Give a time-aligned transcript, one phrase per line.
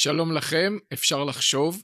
[0.00, 1.82] שלום לכם, אפשר לחשוב.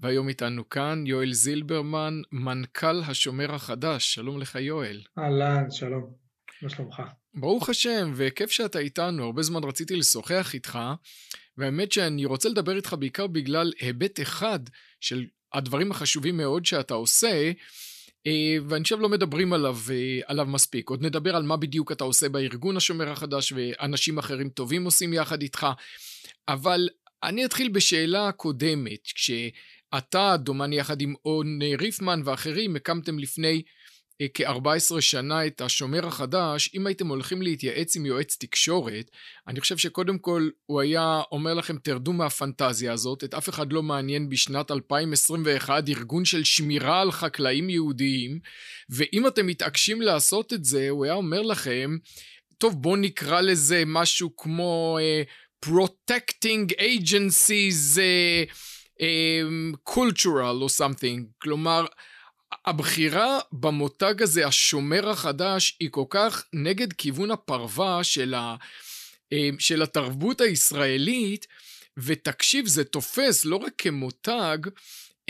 [0.00, 4.14] והיום איתנו כאן יואל זילברמן, מנכ"ל השומר החדש.
[4.14, 5.02] שלום לך יואל.
[5.18, 6.14] אהלן, שלום.
[6.62, 7.02] מה שלומך?
[7.34, 9.24] ברוך השם, וכיף שאתה איתנו.
[9.24, 10.78] הרבה זמן רציתי לשוחח איתך,
[11.56, 14.60] והאמת שאני רוצה לדבר איתך בעיקר בגלל היבט אחד
[15.00, 17.52] של הדברים החשובים מאוד שאתה עושה,
[18.26, 20.90] אה, ואני חושב לא מדברים עליו, אה, עליו מספיק.
[20.90, 25.42] עוד נדבר על מה בדיוק אתה עושה בארגון השומר החדש, ואנשים אחרים טובים עושים יחד
[25.42, 25.66] איתך.
[26.48, 26.88] אבל
[27.22, 33.62] אני אתחיל בשאלה קודמת, כשאתה, דומני יחד עם און ריפמן ואחרים, הקמתם לפני
[34.20, 39.10] אה, כ-14 שנה את השומר החדש, אם הייתם הולכים להתייעץ עם יועץ תקשורת,
[39.48, 43.82] אני חושב שקודם כל הוא היה אומר לכם תרדו מהפנטזיה הזאת, את אף אחד לא
[43.82, 48.40] מעניין בשנת 2021 ארגון של שמירה על חקלאים יהודיים,
[48.90, 51.96] ואם אתם מתעקשים לעשות את זה, הוא היה אומר לכם,
[52.58, 55.30] טוב בואו נקרא לזה משהו כמו uh,
[55.66, 58.52] protecting agencies uh,
[59.00, 61.86] um, cultural או something, כלומר
[62.66, 68.56] הבחירה במותג הזה, השומר החדש, היא כל כך נגד כיוון הפרווה של, ה,
[69.58, 71.46] של התרבות הישראלית,
[71.96, 74.58] ותקשיב, זה תופס לא רק כמותג,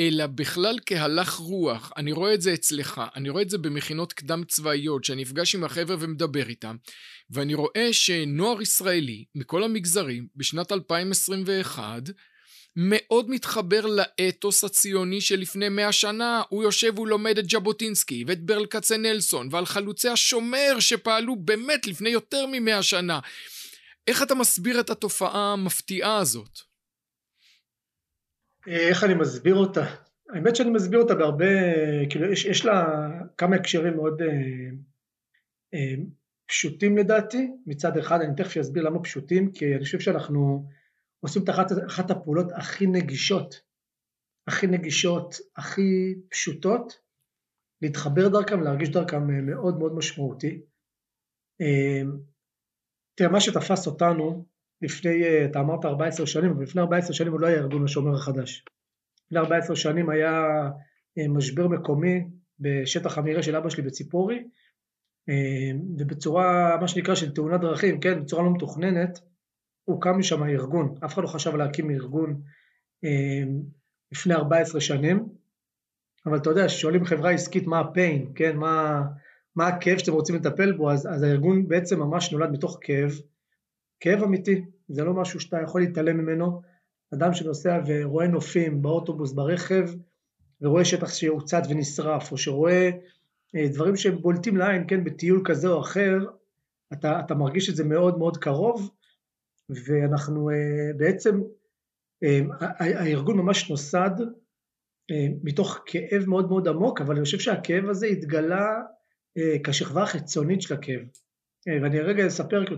[0.01, 1.93] אלא בכלל כהלך רוח.
[1.97, 5.65] אני רואה את זה אצלך, אני רואה את זה במכינות קדם צבאיות, שאני נפגש עם
[5.65, 6.77] החבר'ה ומדבר איתם,
[7.31, 12.03] ואני רואה שנוער ישראלי מכל המגזרים בשנת 2021
[12.77, 19.49] מאוד מתחבר לאתוס הציוני שלפני מאה שנה, הוא יושב ולומד את ז'בוטינסקי ואת ברל כצנלסון
[19.51, 23.21] ועל חלוצי השומר שפעלו באמת לפני יותר ממאה שנה.
[24.07, 26.70] איך אתה מסביר את התופעה המפתיעה הזאת?
[28.67, 29.85] איך אני מסביר אותה?
[30.29, 31.47] האמת שאני מסביר אותה בהרבה,
[32.11, 34.71] כאילו יש, יש לה כמה הקשרים מאוד אה,
[35.75, 35.95] אה,
[36.47, 40.69] פשוטים לדעתי, מצד אחד אני תכף אסביר למה פשוטים, כי אני חושב שאנחנו
[41.21, 43.61] עושים את אחת, אחת הפעולות הכי נגישות,
[44.47, 46.93] הכי נגישות, הכי פשוטות,
[47.83, 50.61] להתחבר דרכם, להרגיש דרכם אה, מאוד מאוד משמעותי.
[51.61, 52.03] אה,
[53.15, 54.47] תראה, מה שתפס אותנו
[54.83, 58.15] לפני, אה, אתה אמרת 14 שנים, אבל לפני 14 שנים הוא לא היה ארגון השומר
[58.15, 58.65] החדש.
[59.27, 60.45] לפני 14 שנים היה
[61.29, 62.25] משבר מקומי
[62.61, 64.45] בשטח המרעה של אבא שלי בציפורי,
[65.99, 69.21] ובצורה, מה שנקרא, של תאונת דרכים, כן, בצורה לא מתוכננת,
[69.85, 72.43] הוקם משם ארגון, אף אחד לא חשב להקים ארגון
[73.05, 73.43] אה,
[74.13, 75.29] לפני 14 שנים,
[76.27, 79.03] אבל אתה יודע, כששואלים חברה עסקית מה הפיין, כן, מה,
[79.57, 83.11] מה הכאב שאתם רוצים לטפל בו, אז, אז הארגון בעצם ממש נולד מתוך כאב,
[84.01, 86.63] כאב אמיתי, זה לא משהו שאתה יכול להתעלם ממנו,
[87.15, 89.89] אדם שנוסע ורואה נופים באוטובוס, ברכב,
[90.61, 92.91] ורואה שטח שהוצת ונשרף, או שרואה
[93.57, 96.19] אה, דברים שהם בולטים לעין, כן, בטיול כזה או אחר,
[96.93, 98.91] אתה, אתה מרגיש את זה מאוד מאוד קרוב,
[99.71, 101.41] ואנחנו אה, בעצם,
[102.23, 102.41] אה,
[102.79, 104.11] הארגון ממש נוסד
[105.43, 108.67] מתוך כאב מאוד מאוד עמוק, אבל אני חושב שהכאב הזה התגלה
[109.65, 111.01] כשכבה החיצונית של הכאב.
[111.83, 112.75] ואני רגע אספר, כי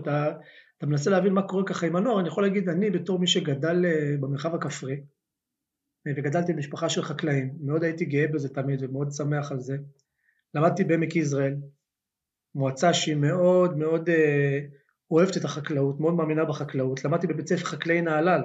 [0.83, 3.85] אתה, מנסה להבין מה קורה ככה עם הנוער, אני יכול להגיד, אני בתור מי שגדל
[4.19, 5.03] במרחב הכפרי,
[6.07, 9.77] וגדלתי במשפחה של חקלאים, מאוד הייתי גאה בזה תמיד ומאוד שמח על זה.
[10.53, 11.55] למדתי בעמק יזרעאל,
[12.55, 14.09] מועצה שהיא מאוד מאוד
[15.11, 17.05] אוהבת את החקלאות, מאוד מאמינה בחקלאות.
[17.05, 18.41] למדתי בבית ספר חקלאי נהלל,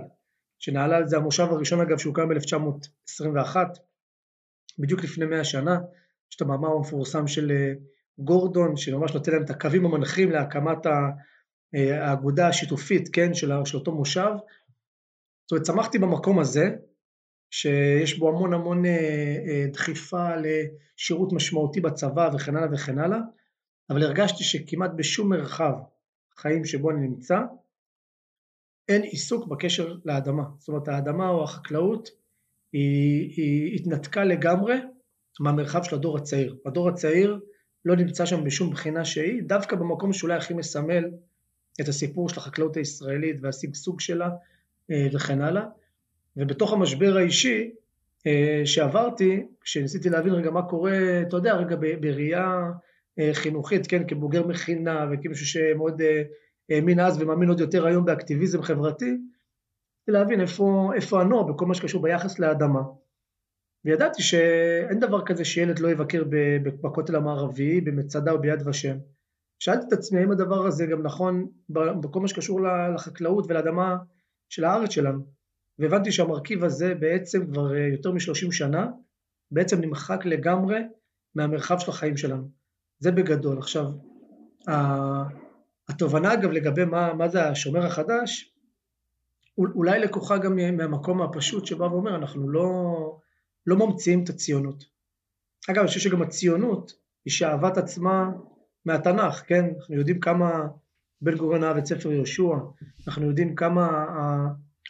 [0.59, 3.57] שנהלל זה המושב הראשון אגב שהוקם ב-1921,
[4.79, 5.79] בדיוק לפני מאה שנה.
[6.31, 7.73] יש את המאמר המפורסם של אה,
[8.19, 10.93] גורדון, שממש נותן להם את הקווים המנחים להקמת אה,
[11.75, 14.31] האגודה השיתופית, כן, של, אותו מושב.
[15.45, 16.71] זאת אומרת, צמחתי במקום הזה,
[17.51, 23.19] שיש בו המון המון אה, דחיפה לשירות משמעותי בצבא וכן הלאה וכן הלאה,
[23.91, 25.73] אבל הרגשתי שכמעט בשום מרחב
[26.39, 27.39] החיים שבו אני נמצא,
[28.89, 30.43] אין עיסוק בקשר לאדמה.
[30.59, 32.09] זאת אומרת, האדמה או החקלאות
[32.73, 34.77] היא, היא התנתקה לגמרי
[35.41, 36.57] מהמרחב של הדור הצעיר.
[36.67, 37.41] הדור הצעיר
[37.85, 41.05] לא נמצא שם בשום בחינה שהיא, דווקא במקום שאולי הכי מסמל
[41.81, 44.31] את הסיפור של החקלאות הישראלית והשגשוג שלה
[44.91, 45.65] אה, וכן הלאה.
[46.37, 47.71] ובתוך המשבר האישי
[48.27, 52.71] אה, שעברתי, כשניסיתי להבין רגע מה קורה, אתה יודע, רגע בראייה
[53.19, 56.03] אה, חינוכית, כן, כבוגר מכינה וכמישהו שמאוד
[56.71, 59.17] האמין אז ומאמין עוד יותר היום באקטיביזם חברתי,
[60.09, 62.83] להבין איפה, איפה הנוער בכל מה שקשור ביחס לאדמה.
[63.85, 66.25] וידעתי שאין דבר כזה שילד לא יבקר
[66.63, 68.97] בכותל המערבי, במצדה או ביד ושם.
[69.59, 71.47] שאלתי את עצמי האם הדבר הזה גם נכון
[72.01, 72.61] בכל מה שקשור
[72.95, 73.97] לחקלאות ולאדמה
[74.49, 75.39] של הארץ שלנו.
[75.79, 78.87] והבנתי שהמרכיב הזה בעצם כבר אה, יותר משלושים שנה,
[79.51, 80.79] בעצם נמחק לגמרי
[81.35, 82.49] מהמרחב של החיים שלנו.
[82.99, 83.59] זה בגדול.
[83.59, 83.87] עכשיו,
[85.89, 88.55] התובנה אגב לגבי מה, מה זה השומר החדש,
[89.59, 93.19] אולי לקוחה גם מהמקום הפשוט שבא ואומר, אנחנו לא,
[93.67, 94.85] לא ממציאים את הציונות.
[95.71, 96.93] אגב, אני חושב שגם הציונות
[97.25, 98.31] היא שאהבת עצמה
[98.85, 99.65] מהתנ"ך, כן?
[99.79, 100.69] אנחנו יודעים כמה
[101.21, 102.55] בן גוריון אהב את ספר יהושע,
[103.07, 104.07] אנחנו יודעים כמה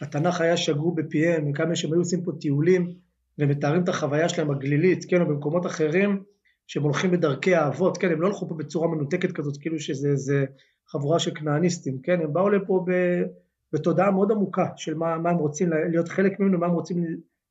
[0.02, 2.94] התנ"ך היה שגור בפיהם, וכמה שהם היו עושים פה טיולים
[3.38, 6.22] ומתארים את החוויה שלהם הגלילית, כן, או במקומות אחרים,
[6.66, 10.44] שהם הולכים בדרכי האבות, כן, הם לא הלכו פה בצורה מנותקת כזאת, כאילו שזה
[10.88, 12.92] חבורה של כנעניסטים, כן, הם באו לפה ב,
[13.72, 17.04] בתודעה מאוד עמוקה של מה, מה הם רוצים להיות חלק ממנו, מה הם רוצים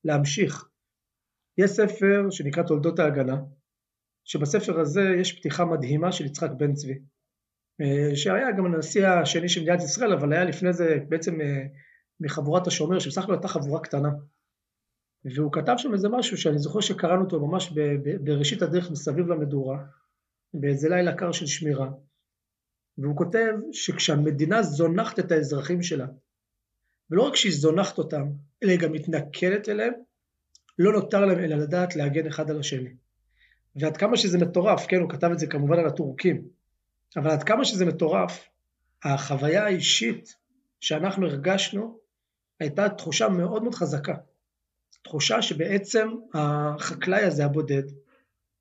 [0.03, 0.69] להמשיך.
[1.57, 3.37] יש ספר שנקרא תולדות ההגנה,
[4.27, 6.99] שבספר הזה יש פתיחה מדהימה של יצחק בן צבי,
[7.81, 11.65] אה, שהיה גם הנשיא השני של מדינת ישראל, אבל היה לפני זה בעצם אה,
[12.19, 14.09] מחבורת השומר, שבסך הכל הייתה חבורה קטנה.
[15.35, 17.73] והוא כתב שם איזה משהו שאני זוכר שקראנו אותו ממש
[18.23, 19.77] בראשית הדרך מסביב למדורה,
[20.53, 21.89] באיזה לילה קר של שמירה,
[22.97, 26.07] והוא כותב שכשהמדינה זונחת את האזרחים שלה,
[27.11, 28.23] ולא רק שהיא זונחת אותם,
[28.63, 29.93] אלא היא גם מתנכלת אליהם,
[30.79, 32.95] לא נותר להם אלא לדעת להגן אחד על השני.
[33.79, 36.47] ועד כמה שזה מטורף, כן, הוא כתב את זה כמובן על הטורקים,
[37.17, 38.49] אבל עד כמה שזה מטורף,
[39.03, 40.35] החוויה האישית
[40.79, 41.99] שאנחנו הרגשנו
[42.59, 44.15] הייתה תחושה מאוד מאוד חזקה.
[45.03, 47.83] תחושה שבעצם החקלאי הזה הבודד,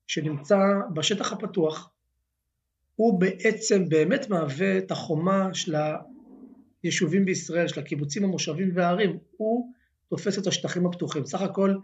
[0.07, 0.57] שנמצא
[0.93, 1.91] בשטח הפתוח,
[2.95, 5.75] הוא בעצם באמת מהווה את החומה של
[6.83, 9.71] היישובים בישראל, של הקיבוצים, המושבים והערים, הוא
[10.09, 11.25] תופס את השטחים הפתוחים.
[11.25, 11.75] סך הכל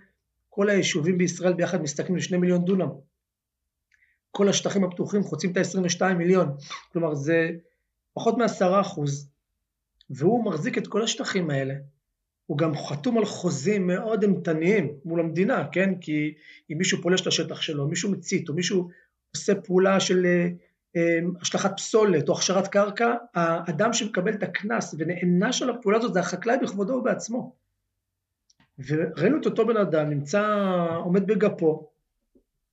[0.49, 2.89] כל היישובים בישראל ביחד מסתכלים לשני מיליון דונם.
[4.35, 6.55] כל השטחים הפתוחים חוצים את ה-22 מיליון,
[6.91, 7.49] כלומר זה
[8.13, 9.29] פחות מעשרה אחוז,
[10.09, 11.73] והוא מחזיק את כל השטחים האלה.
[12.45, 15.95] הוא גם חתום על חוזים מאוד אימתניים מול המדינה, כן?
[16.01, 16.33] כי
[16.71, 18.89] אם מישהו פולש לשטח שלו, מישהו מצית, או מישהו
[19.35, 20.47] עושה פעולה של אה,
[20.95, 26.19] אה, השלכת פסולת או הכשרת קרקע, האדם שמקבל את הקנס ונענש על הפעולה הזאת זה
[26.19, 27.55] החקלאי בכבודו ובעצמו.
[28.87, 30.43] וראינו את אותו בן אדם נמצא,
[31.03, 31.92] עומד בגפו,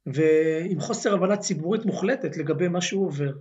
[0.07, 3.33] ועם חוסר הבנה ציבורית מוחלטת לגבי מה שהוא עובר.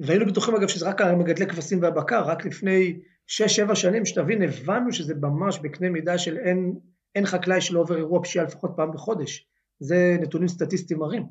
[0.00, 4.92] והיינו בטוחים אגב שזה רק המגדלי כבשים והבקר, רק לפני שש, שבע שנים, שתבין, הבנו
[4.92, 6.78] שזה ממש בקנה מידה של אין,
[7.14, 9.48] אין חקלאי שלא עובר אירוע פשיעה לפחות פעם בחודש.
[9.80, 11.26] זה נתונים סטטיסטיים מראים.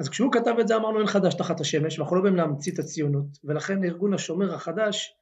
[0.00, 2.78] אז כשהוא כתב את זה אמרנו אין חדש תחת השמש, ואנחנו לא באים להמציא את
[2.78, 5.16] הציונות, ולכן ארגון השומר החדש,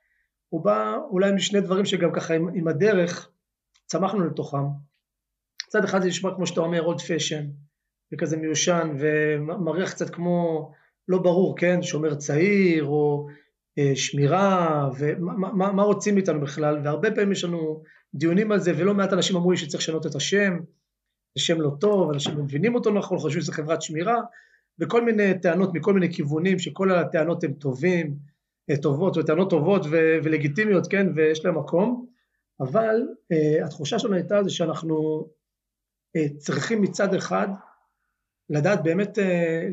[0.48, 3.30] הוא בא אולי עם שני דברים שגם ככה עם, עם הדרך
[3.86, 4.64] צמחנו לתוכם.
[5.68, 7.44] מצד אחד זה נשמע כמו שאתה אומר עוד פשן,
[8.12, 10.70] וכזה מיושן, ומריח קצת כמו
[11.08, 13.26] לא ברור, כן, שומר צעיר, או
[13.78, 17.82] אה, שמירה, ומה מה רוצים מאיתנו בכלל, והרבה פעמים יש לנו
[18.14, 20.58] דיונים על זה, ולא מעט אנשים אמרו לי שצריך לשנות את השם,
[21.38, 24.20] זה שם לא טוב, אנשים לא מבינים אותו נכון, חושבים שזה חברת שמירה,
[24.80, 28.16] וכל מיני טענות מכל מיני כיוונים, שכל הטענות הן טובים,
[28.70, 32.06] אה, טובות, וטענות טובות ו- ולגיטימיות, כן, ויש להם מקום,
[32.60, 32.96] אבל
[33.32, 35.26] uh, התחושה שלנו הייתה זה שאנחנו
[36.18, 37.48] uh, צריכים מצד אחד
[38.50, 39.22] לדעת באמת uh,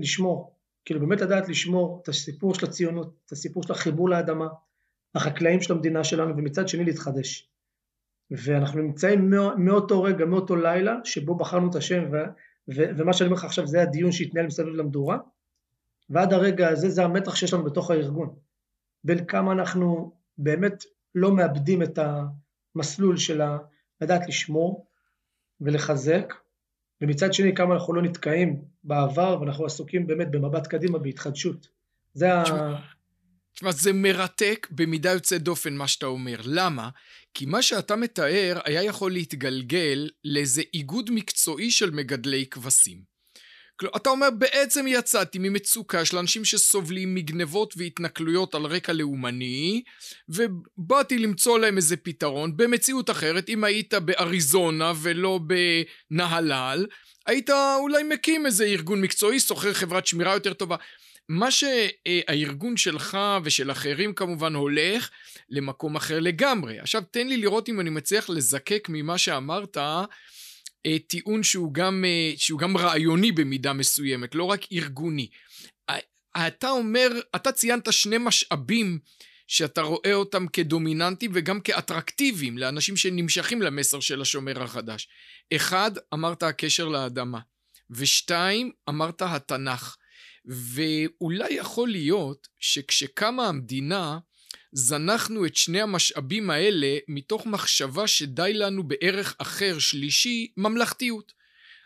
[0.01, 0.55] לשמור,
[0.85, 4.47] כאילו באמת לדעת לשמור את הסיפור של הציונות, את הסיפור של החיבור לאדמה,
[5.15, 7.49] החקלאים של המדינה שלנו, ומצד שני להתחדש.
[8.31, 12.15] ואנחנו נמצאים מאותו רגע, מאותו לילה, שבו בחרנו את השם, ו,
[12.75, 15.17] ו, ומה שאני אומר לך עכשיו זה הדיון שהתנהל מסביב למדורה,
[16.09, 18.35] ועד הרגע הזה זה המתח שיש לנו בתוך הארגון,
[19.03, 20.83] בין כמה אנחנו באמת
[21.15, 21.99] לא מאבדים את
[22.75, 23.41] המסלול של
[24.01, 24.85] לדעת לשמור
[25.61, 26.33] ולחזק,
[27.01, 31.67] ומצד שני כמה אנחנו לא נתקעים בעבר ואנחנו עסוקים באמת במבט קדימה בהתחדשות.
[32.13, 32.43] זה ה...
[33.53, 36.39] תשמע, זה מרתק במידה יוצאת דופן מה שאתה אומר.
[36.43, 36.89] למה?
[37.33, 43.01] כי מה שאתה מתאר היה יכול להתגלגל לאיזה איגוד מקצועי של מגדלי כבשים.
[43.95, 49.83] אתה אומר, בעצם יצאתי ממצוקה של אנשים שסובלים מגנבות והתנכלויות על רקע לאומני,
[50.29, 52.57] ובאתי למצוא להם איזה פתרון.
[52.57, 55.39] במציאות אחרת, אם היית באריזונה ולא
[56.11, 56.85] בנהלל,
[57.25, 60.75] היית אולי מקים איזה ארגון מקצועי, שוכר חברת שמירה יותר טובה.
[61.29, 65.09] מה שהארגון שלך ושל אחרים כמובן הולך
[65.49, 66.79] למקום אחר לגמרי.
[66.79, 69.77] עכשיו תן לי לראות אם אני מצליח לזקק ממה שאמרת
[71.07, 75.29] טיעון שהוא גם, אה, שהוא גם רעיוני במידה מסוימת, לא רק ארגוני.
[76.37, 78.99] אתה אומר, אתה ציינת שני משאבים
[79.47, 85.07] שאתה רואה אותם כדומיננטיים וגם כאטרקטיביים לאנשים שנמשכים למסר של השומר החדש.
[85.55, 87.39] אחד, אמרת הקשר לאדמה,
[87.89, 89.95] ושתיים, אמרת התנ"ך.
[90.45, 94.19] ואולי יכול להיות שכשקמה המדינה,
[94.71, 101.39] זנחנו את שני המשאבים האלה מתוך מחשבה שדי לנו בערך אחר, שלישי, ממלכתיות.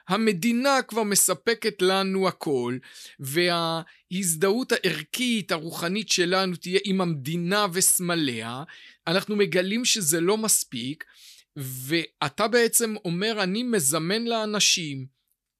[0.07, 2.77] המדינה כבר מספקת לנו הכל,
[3.19, 8.63] וההזדהות הערכית, הרוחנית שלנו תהיה עם המדינה וסמליה,
[9.07, 11.03] אנחנו מגלים שזה לא מספיק,
[11.55, 15.05] ואתה בעצם אומר, אני מזמן לאנשים,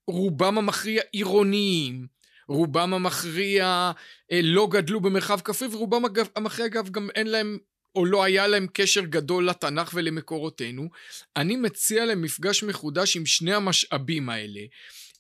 [0.07, 2.07] רובם המכריע עירוניים,
[2.47, 3.91] רובם המכריע
[4.31, 6.01] אה, לא גדלו במרחב כפרי, ורובם
[6.35, 7.57] המכריע אגב גם אין להם
[7.95, 10.89] או לא היה להם קשר גדול לתנ"ך ולמקורותינו,
[11.38, 14.62] אני מציע להם מפגש מחודש עם שני המשאבים האלה.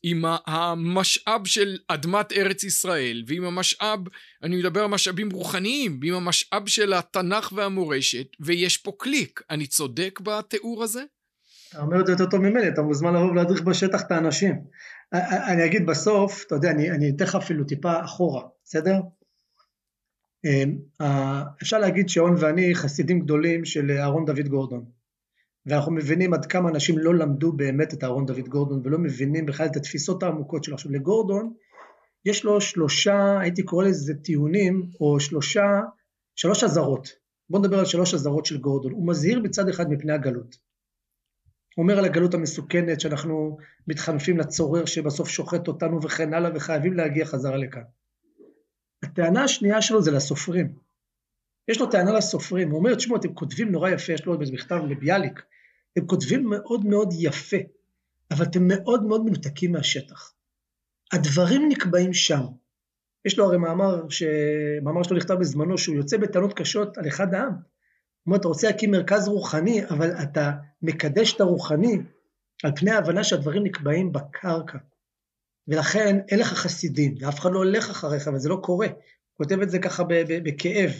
[0.05, 3.99] עם המשאב של אדמת ארץ ישראל, ועם המשאב,
[4.43, 9.41] אני מדבר על משאבים רוחניים, ועם המשאב של התנ"ך והמורשת, ויש פה קליק.
[9.49, 11.03] אני צודק בתיאור הזה?
[11.69, 14.61] אתה אומר את זה יותר טוב ממני, אתה מוזמן לבוא ולהדריך בשטח את האנשים.
[15.13, 18.99] אני אגיד בסוף, אתה יודע, אני אתן לך אפילו טיפה אחורה, בסדר?
[20.45, 20.77] אמ,
[21.61, 24.85] אפשר להגיד שאון ואני חסידים גדולים של אהרון דוד גורדון.
[25.65, 29.65] ואנחנו מבינים עד כמה אנשים לא למדו באמת את אהרון דוד גורדון ולא מבינים בכלל
[29.65, 30.75] את התפיסות העמוקות שלו.
[30.75, 31.53] עכשיו לגורדון
[32.25, 35.81] יש לו שלושה, הייתי קורא לזה טיעונים, או שלושה,
[36.35, 37.09] שלוש אזהרות.
[37.49, 38.91] בואו נדבר על שלוש אזהרות של גורדון.
[38.91, 40.55] הוא מזהיר מצד אחד מפני הגלות.
[41.77, 47.57] אומר על הגלות המסוכנת שאנחנו מתחנפים לצורר שבסוף שוחט אותנו וכן הלאה וחייבים להגיע חזרה
[47.57, 47.81] לכאן.
[49.03, 50.75] הטענה השנייה שלו זה לסופרים.
[51.67, 54.75] יש לו טענה לסופרים, הוא אומר, תשמעו, אתם כותבים נורא יפה, יש לו איזה מכתב
[54.89, 55.41] לביאליק,
[55.93, 57.57] אתם כותבים מאוד מאוד יפה,
[58.31, 60.33] אבל אתם מאוד מאוד מנותקים מהשטח.
[61.13, 62.41] הדברים נקבעים שם.
[63.25, 64.23] יש לו הרי מאמר, ש...
[64.81, 67.72] מאמר שלו נכתב בזמנו, שהוא יוצא בטענות קשות על אחד העם.
[68.23, 70.51] הוא אומר, אתה רוצה להקים מרכז רוחני, אבל אתה
[70.81, 71.97] מקדש את הרוחני
[72.63, 74.77] על פני ההבנה שהדברים נקבעים בקרקע.
[75.67, 78.87] ולכן אין לך חסידים, ואף אחד לא הולך אחריך, אבל זה לא קורה.
[78.87, 78.97] הוא
[79.33, 80.91] כותב את זה ככה בכאב.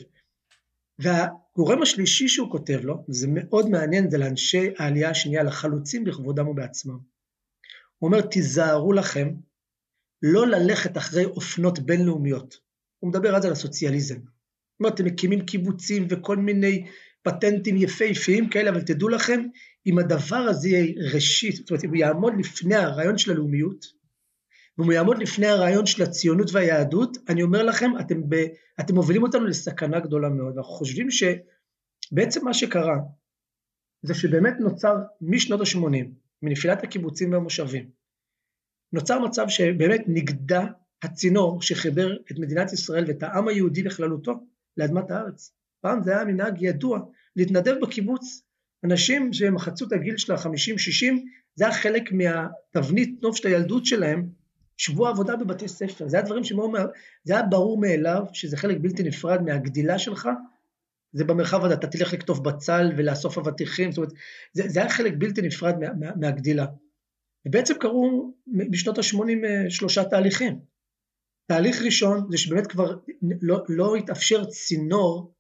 [0.99, 6.97] והגורם השלישי שהוא כותב לו, זה מאוד מעניין, זה לאנשי העלייה השנייה, לחלוצים בכבודם ובעצמם.
[7.99, 9.29] הוא אומר, תיזהרו לכם
[10.21, 12.57] לא ללכת אחרי אופנות בינלאומיות.
[12.99, 14.15] הוא מדבר אז על הסוציאליזם.
[14.15, 14.23] הוא
[14.79, 16.85] אומר, אתם מקימים קיבוצים וכל מיני
[17.23, 19.43] פטנטים יפהפיים כאלה, אבל תדעו לכם,
[19.85, 23.85] אם הדבר הזה יהיה ראשית, זאת אומרת, אם הוא יעמוד לפני הרעיון של הלאומיות,
[24.77, 28.35] והוא יעמוד לפני הרעיון של הציונות והיהדות, אני אומר לכם, אתם, ב,
[28.79, 30.57] אתם מובילים אותנו לסכנה גדולה מאוד.
[30.57, 32.97] אנחנו חושבים שבעצם מה שקרה,
[34.01, 36.05] זה שבאמת נוצר משנות ה-80,
[36.41, 37.89] מנפילת הקיבוצים והמושבים,
[38.93, 40.61] נוצר מצב שבאמת נגדע
[41.03, 44.33] הצינור שחיבר את מדינת ישראל ואת העם היהודי בכללותו
[44.77, 45.53] לאדמת הארץ.
[45.83, 46.99] פעם זה היה מנהג ידוע
[47.35, 48.41] להתנדב בקיבוץ.
[48.83, 51.13] אנשים שהם חצו את הגיל של ה-50-60,
[51.55, 54.29] זה היה חלק מהתבנית נוף של הילדות שלהם,
[54.77, 56.71] שבוע עבודה בבתי ספר, זה היה דברים שמאוד,
[57.23, 60.29] זה היה ברור מאליו שזה חלק בלתי נפרד מהגדילה שלך,
[61.13, 64.13] זה במרחב הזה, אתה תלך לכתוב בצל ולאסוף אבטיחים, זאת אומרת,
[64.53, 66.65] זה, זה היה חלק בלתי נפרד מה, מה, מהגדילה.
[67.47, 68.33] ובעצם קרו
[68.71, 70.59] בשנות ה-80 אה, שלושה תהליכים.
[71.47, 72.97] תהליך ראשון זה שבאמת כבר
[73.41, 75.32] לא, לא התאפשר צינור,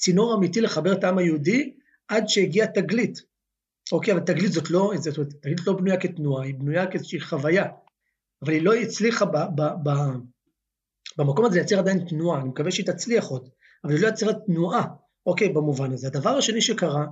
[0.00, 1.74] צינור אמיתי לחבר את העם היהודי
[2.08, 3.22] עד שהגיעה תגלית.
[3.92, 7.64] אוקיי, אבל תגלית זאת לא, זאת אומרת, תגלית לא בנויה כתנועה, היא בנויה כאיזושהי חוויה.
[8.42, 9.90] אבל היא לא הצליחה ב, ב, ב,
[11.18, 13.48] במקום הזה לייצר עדיין תנועה, אני מקווה שהיא תצליח עוד,
[13.84, 14.86] אבל היא לא יצרה תנועה,
[15.26, 16.06] אוקיי, במובן הזה.
[16.06, 17.06] הדבר השני שקרה,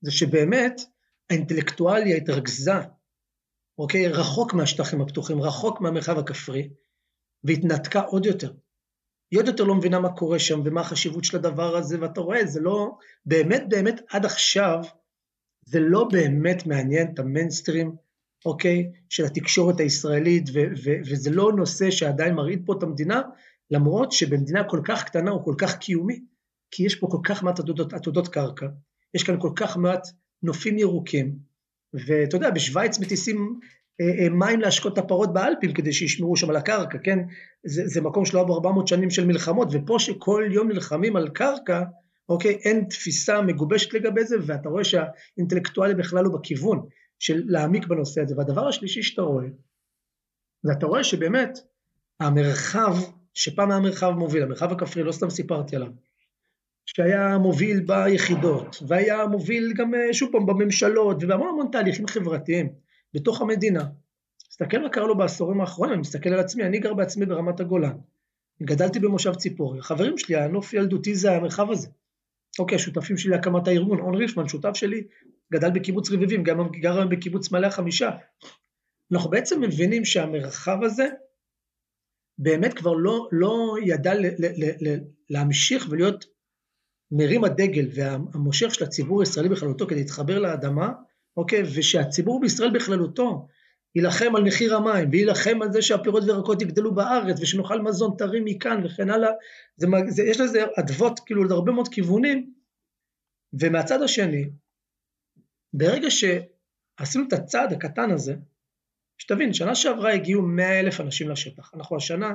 [0.00, 0.80] זה שבאמת
[1.30, 2.72] האינטלקטואליה התרכזה,
[3.78, 6.68] אוקיי, רחוק מהשטחים הפתוחים, רחוק מהמרחב הכפרי,
[7.44, 8.52] והתנתקה עוד יותר.
[9.30, 12.46] היא עוד יותר לא מבינה מה קורה שם ומה החשיבות של הדבר הזה, ואתה רואה,
[12.46, 12.90] זה לא,
[13.26, 14.78] באמת באמת עד עכשיו,
[15.64, 17.96] זה לא באמת מעניין את המיינסטרים,
[18.46, 23.22] אוקיי, של התקשורת הישראלית, ו- ו- וזה לא נושא שעדיין מרעיד פה את המדינה,
[23.70, 26.20] למרות שבמדינה כל כך קטנה הוא כל כך קיומי,
[26.70, 28.66] כי יש פה כל כך מעט עתודות, עתודות קרקע,
[29.14, 30.08] יש כאן כל כך מעט
[30.42, 31.38] נופים ירוקים,
[31.94, 33.60] ואתה יודע, בשוויץ מטיסים
[34.30, 37.18] מים להשקות את הפרות באלפים כדי שישמרו שם על הקרקע, כן?
[37.64, 41.82] זה, זה מקום שלא היה ב-400 שנים של מלחמות, ופה שכל יום נלחמים על קרקע,
[42.28, 46.86] אוקיי, אין תפיסה מגובשת לגבי זה, ואתה רואה שהאינטלקטואלי בכלל הוא בכיוון.
[47.20, 48.34] של להעמיק בנושא הזה.
[48.38, 49.46] והדבר השלישי שאתה רואה,
[50.62, 51.58] זה אתה רואה שבאמת
[52.20, 52.96] המרחב,
[53.34, 55.88] שפעם היה מרחב מוביל, המרחב הכפרי, לא סתם סיפרתי עליו,
[56.86, 62.72] שהיה מוביל ביחידות, והיה מוביל גם אה, שוב פעם בממשלות, ובהמון המון תהליכים חברתיים
[63.14, 63.84] בתוך המדינה.
[64.48, 67.96] תסתכל מה קרה לו בעשורים האחרונים, אני מסתכל על עצמי, אני גר בעצמי ברמת הגולן.
[68.62, 71.88] גדלתי במושב ציפורי, החברים שלי, הנוף ילדותי זה המרחב הזה.
[72.58, 75.02] אוקיי, השותפים שלי להקמת הארגון, און ריפמן, שותף שלי,
[75.52, 78.10] גדל בקיבוץ רביבים, גם גר היום בקיבוץ מלא החמישה.
[79.12, 81.08] אנחנו בעצם מבינים שהמרחב הזה
[82.38, 84.98] באמת כבר לא, לא ידע ל, ל, ל, ל,
[85.30, 86.24] להמשיך ולהיות
[87.12, 90.92] מרים הדגל והמושך של הציבור הישראלי בכללותו כדי להתחבר לאדמה,
[91.36, 93.46] אוקיי, ושהציבור בישראל בכללותו
[93.94, 98.84] יילחם על מחיר המים, ויילחם על זה שהפירות וירקות יגדלו בארץ, ושנאכל מזון טרי מכאן
[98.84, 99.30] וכן הלאה.
[99.76, 102.52] זה, זה, יש לזה אדוות כאילו להרבה מאוד כיוונים,
[103.52, 104.50] ומהצד השני,
[105.72, 108.34] ברגע שעשינו את הצעד הקטן הזה,
[109.18, 111.70] שתבין, שנה שעברה הגיעו 100 אלף אנשים לשטח.
[111.74, 112.34] אנחנו השנה,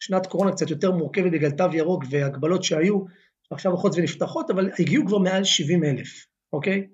[0.00, 3.04] שנת קורונה קצת יותר מורכבת בגלל תו ירוק והגבלות שהיו,
[3.50, 6.88] עכשיו הולכות ונפתחות, אבל הגיעו כבר מעל 70 אלף, אוקיי?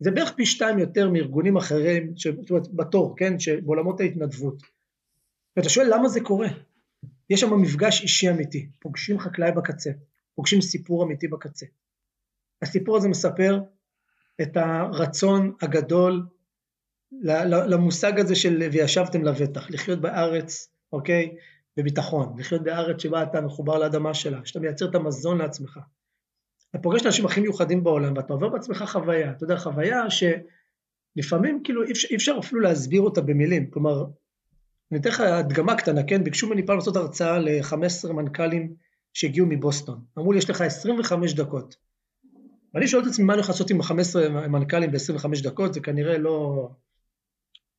[0.00, 4.62] זה בערך פי שתיים יותר מארגונים אחרים, זאת אומרת, בתור, כן, שבעולמות ההתנדבות.
[5.56, 6.48] ואתה שואל למה זה קורה?
[7.30, 9.90] יש שם מפגש אישי אמיתי, פוגשים חקלאי בקצה,
[10.34, 11.66] פוגשים סיפור אמיתי בקצה.
[12.62, 13.60] הסיפור הזה מספר
[14.42, 16.26] את הרצון הגדול
[17.68, 21.36] למושג הזה של וישבתם לבטח, לחיות בארץ, אוקיי,
[21.76, 25.78] בביטחון, לחיות בארץ שבה אתה מחובר לאדמה שלה, שאתה מייצר את המזון לעצמך.
[26.70, 31.60] אתה פוגש את האנשים הכי מיוחדים בעולם ואתה עובר בעצמך חוויה, אתה יודע, חוויה שלפעמים
[31.64, 34.04] כאילו אי אפשר, אי אפשר אפילו להסביר אותה במילים, כלומר,
[34.92, 38.74] אני אתן לך הדגמה קטנה, כן, ביקשו ממני פעם לעשות הרצאה ל-15 מנכ"לים
[39.14, 41.76] שהגיעו מבוסטון, אמרו לי יש לך 25 דקות,
[42.74, 46.18] ואני שואל את עצמי מה אני יכול לעשות עם 15 מנכ"לים ב-25 דקות, זה כנראה
[46.18, 46.68] לא...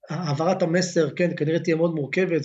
[0.09, 2.41] העברת המסר, כן, כנראה תהיה מאוד מורכבת,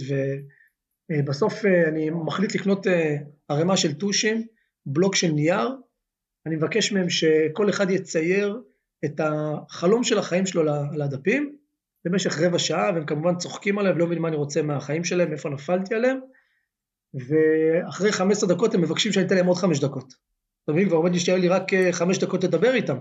[1.11, 3.16] ובסוף אה, אני מחליט לקנות אה,
[3.49, 4.46] ערימה של טושים,
[4.87, 5.68] בלוק של נייר,
[6.46, 8.62] אני מבקש מהם שכל אחד יצייר
[9.04, 10.62] את החלום של החיים שלו
[10.94, 11.56] על הדפים
[12.04, 15.49] במשך רבע שעה, והם כמובן צוחקים עליי ולא מבינים מה אני רוצה מהחיים שלהם, איפה
[15.49, 16.18] נפלתי עליהם,
[17.14, 20.14] ואחרי 15 דקות הם מבקשים שאני אתן להם עוד 5 דקות.
[20.64, 20.88] אתה מבין?
[20.88, 22.99] כבר עומד להישאר לי רק 5 אה, דקות לדבר איתם.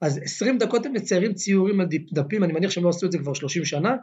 [0.00, 3.18] אז 20 דקות הם מציירים ציורים על דפים, אני מניח שהם לא עשו את זה
[3.18, 3.96] כבר 30 שנה,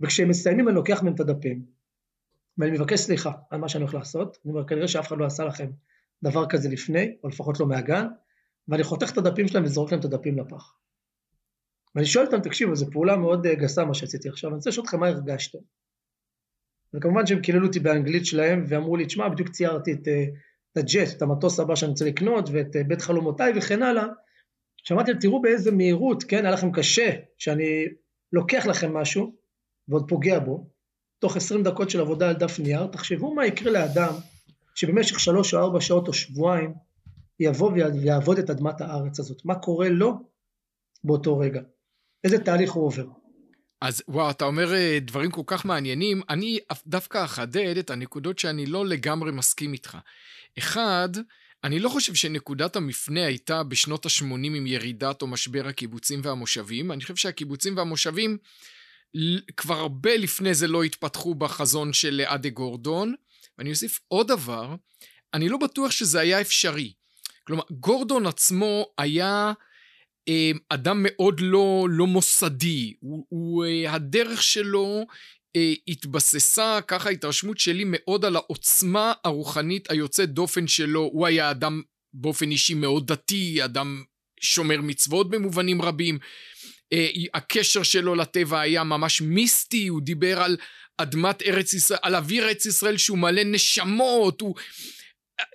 [0.00, 1.62] וכשהם מסיימים אני לוקח מהם את הדפים,
[2.58, 5.44] ואני מבקש סליחה על מה שאני הולך לעשות, אני אומר, כנראה שאף אחד לא עשה
[5.44, 5.66] לכם
[6.22, 8.06] דבר כזה לפני, או לפחות לא מהגן,
[8.68, 10.74] ואני חותך את הדפים שלהם וזורק להם את הדפים לפח.
[11.94, 14.84] ואני שואל אותם, תקשיבו, זו פעולה מאוד אה, גסה מה שעשיתי עכשיו, אני רוצה לשאול
[14.84, 15.58] אתכם מה הרגשתם.
[16.94, 20.24] וכמובן שהם קיללו אותי באנגלית שלהם ואמרו לי, תשמע, בדיוק ציירתי את, אה,
[20.72, 24.06] את הג'ט, את המטוס הבא שאני רוצה לקנות, ואת אה, בית חלומותיי וכן הלאה.
[24.76, 27.84] שמעתי להם, תראו באיזה מהירות, כן, היה לכם קשה, שאני
[28.32, 29.36] לוקח לכם משהו,
[29.88, 30.70] ועוד פוגע בו,
[31.18, 34.12] תוך 20 דקות של עבודה על דף נייר, תחשבו מה יקרה לאדם
[34.78, 36.74] שבמשך שלוש או ארבע שעות או שבועיים
[37.40, 39.44] יבוא ויעבוד את אדמת הארץ הזאת.
[39.44, 40.12] מה קורה לו
[41.04, 41.60] באותו רגע?
[42.24, 43.04] איזה תהליך הוא עובר?
[43.80, 48.66] אז וואו, אתה אומר אה, דברים כל כך מעניינים, אני דווקא אחדד את הנקודות שאני
[48.66, 49.98] לא לגמרי מסכים איתך.
[50.58, 51.08] אחד,
[51.64, 57.00] אני לא חושב שנקודת המפנה הייתה בשנות ה-80 עם ירידת או משבר הקיבוצים והמושבים, אני
[57.00, 58.38] חושב שהקיבוצים והמושבים
[59.56, 63.14] כבר הרבה לפני זה לא התפתחו בחזון של אדה גורדון,
[63.58, 64.74] ואני אוסיף עוד דבר,
[65.34, 66.92] אני לא בטוח שזה היה אפשרי.
[67.44, 69.52] כלומר, גורדון עצמו היה
[70.28, 75.06] אה, אדם מאוד לא, לא מוסדי, הוא, הוא, אה, הדרך שלו
[75.56, 81.82] אה, התבססה, ככה ההתרשמות שלי, מאוד על העוצמה הרוחנית היוצאת דופן שלו, הוא היה אדם
[82.12, 84.02] באופן אישי מאוד דתי, אדם
[84.40, 86.18] שומר מצוות במובנים רבים.
[86.94, 90.56] Uh, הקשר שלו לטבע היה ממש מיסטי, הוא דיבר על
[90.98, 94.54] אדמת ארץ ישראל, על אוויר ארץ ישראל שהוא מלא נשמות, הוא...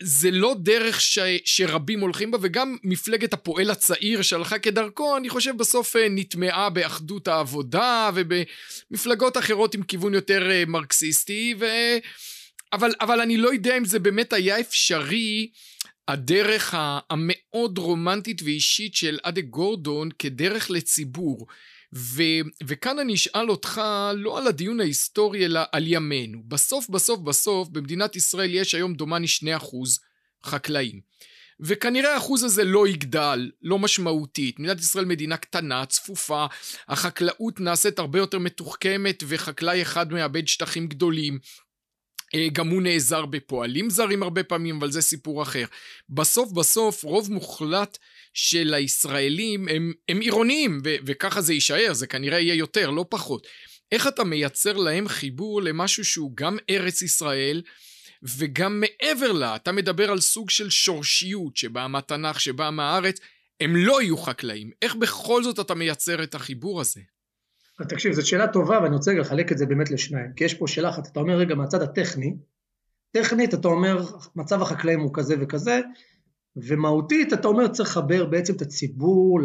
[0.01, 1.19] זה לא דרך ש...
[1.45, 7.27] שרבים הולכים בה, וגם מפלגת הפועל הצעיר שהלכה כדרכו, אני חושב בסוף אה, נטמעה באחדות
[7.27, 11.65] העבודה ובמפלגות אחרות עם כיוון יותר אה, מרקסיסטי, ו...
[12.73, 15.49] אבל, אבל אני לא יודע אם זה באמת היה אפשרי,
[16.07, 16.75] הדרך
[17.09, 21.47] המאוד רומנטית ואישית של אדה גורדון כדרך לציבור.
[21.95, 22.23] ו,
[22.63, 23.81] וכאן אני אשאל אותך
[24.15, 26.43] לא על הדיון ההיסטורי אלא על ימינו.
[26.47, 29.75] בסוף בסוף בסוף במדינת ישראל יש היום דומני 2%
[30.45, 31.01] חקלאים.
[31.59, 34.59] וכנראה האחוז הזה לא יגדל, לא משמעותית.
[34.59, 36.45] מדינת ישראל מדינה קטנה, צפופה,
[36.87, 41.39] החקלאות נעשית הרבה יותר מתוחכמת וחקלאי אחד מאבד שטחים גדולים.
[42.35, 45.65] אה, גם הוא נעזר בפועלים זרים הרבה פעמים, אבל זה סיפור אחר.
[46.09, 47.97] בסוף בסוף רוב מוחלט
[48.33, 53.47] של הישראלים הם, הם עירוניים, ו- וככה זה יישאר, זה כנראה יהיה יותר, לא פחות.
[53.91, 57.61] איך אתה מייצר להם חיבור למשהו שהוא גם ארץ ישראל,
[58.37, 63.19] וגם מעבר לה, אתה מדבר על סוג של שורשיות שבאה מהתנ"ך, שבאה מהארץ,
[63.59, 64.71] הם לא יהיו חקלאים.
[64.81, 67.01] איך בכל זאת אתה מייצר את החיבור הזה?
[67.81, 70.89] תקשיב, זו שאלה טובה ואני רוצה לחלק את זה באמת לשניים, כי יש פה שאלה
[70.89, 72.35] אחת, אתה אומר רגע מהצד הטכני,
[73.11, 74.05] טכנית אתה אומר
[74.35, 75.81] מצב החקלאים הוא כזה וכזה,
[76.55, 79.39] ומהותית אתה אומר צריך לחבר בעצם את הציבור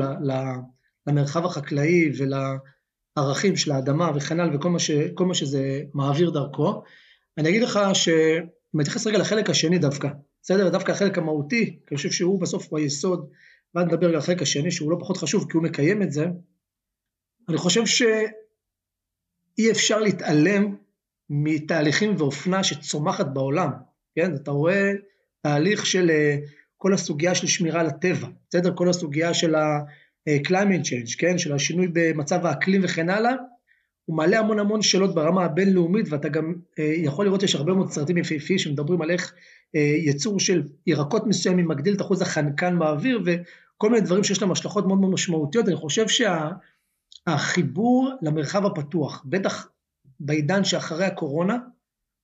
[1.07, 6.83] למרחב החקלאי ולערכים של האדמה וכן הלאה וכל מה, ש, מה שזה מעביר דרכו.
[7.39, 8.41] אני אגיד לך שאני
[8.75, 10.09] מתייחס רגע לחלק השני דווקא,
[10.43, 10.69] בסדר?
[10.69, 13.29] דווקא החלק המהותי, כי אני חושב שהוא בסוף הוא היסוד,
[13.75, 16.27] ואז נדבר על החלק השני שהוא לא פחות חשוב כי הוא מקיים את זה.
[17.49, 17.83] אני חושב
[19.59, 20.77] אי אפשר להתעלם
[21.31, 23.71] מתהליכים ואופנה שצומחת בעולם,
[24.15, 24.35] כן?
[24.35, 24.93] אתה רואה
[25.43, 26.37] תהליך של אה,
[26.77, 28.73] כל הסוגיה של שמירה על הטבע, בסדר?
[28.75, 31.39] כל הסוגיה של ה-climate change, כן?
[31.39, 33.33] של השינוי במצב האקלים וכן הלאה,
[34.05, 37.91] הוא מעלה המון המון שאלות ברמה הבינלאומית, ואתה גם אה, יכול לראות שיש הרבה מאוד
[37.91, 39.35] סרטים יפהפיים שמדברים על איך
[39.77, 44.51] אה, יצור של ירקות מסוימים מגדיל את אחוז החנקן באוויר, וכל מיני דברים שיש להם
[44.51, 45.69] השלכות מאוד מאוד משמעותיות.
[45.69, 46.59] אני חושב שהחיבור
[47.29, 49.69] שה, למרחב הפתוח, בטח
[50.21, 51.59] בעידן שאחרי הקורונה,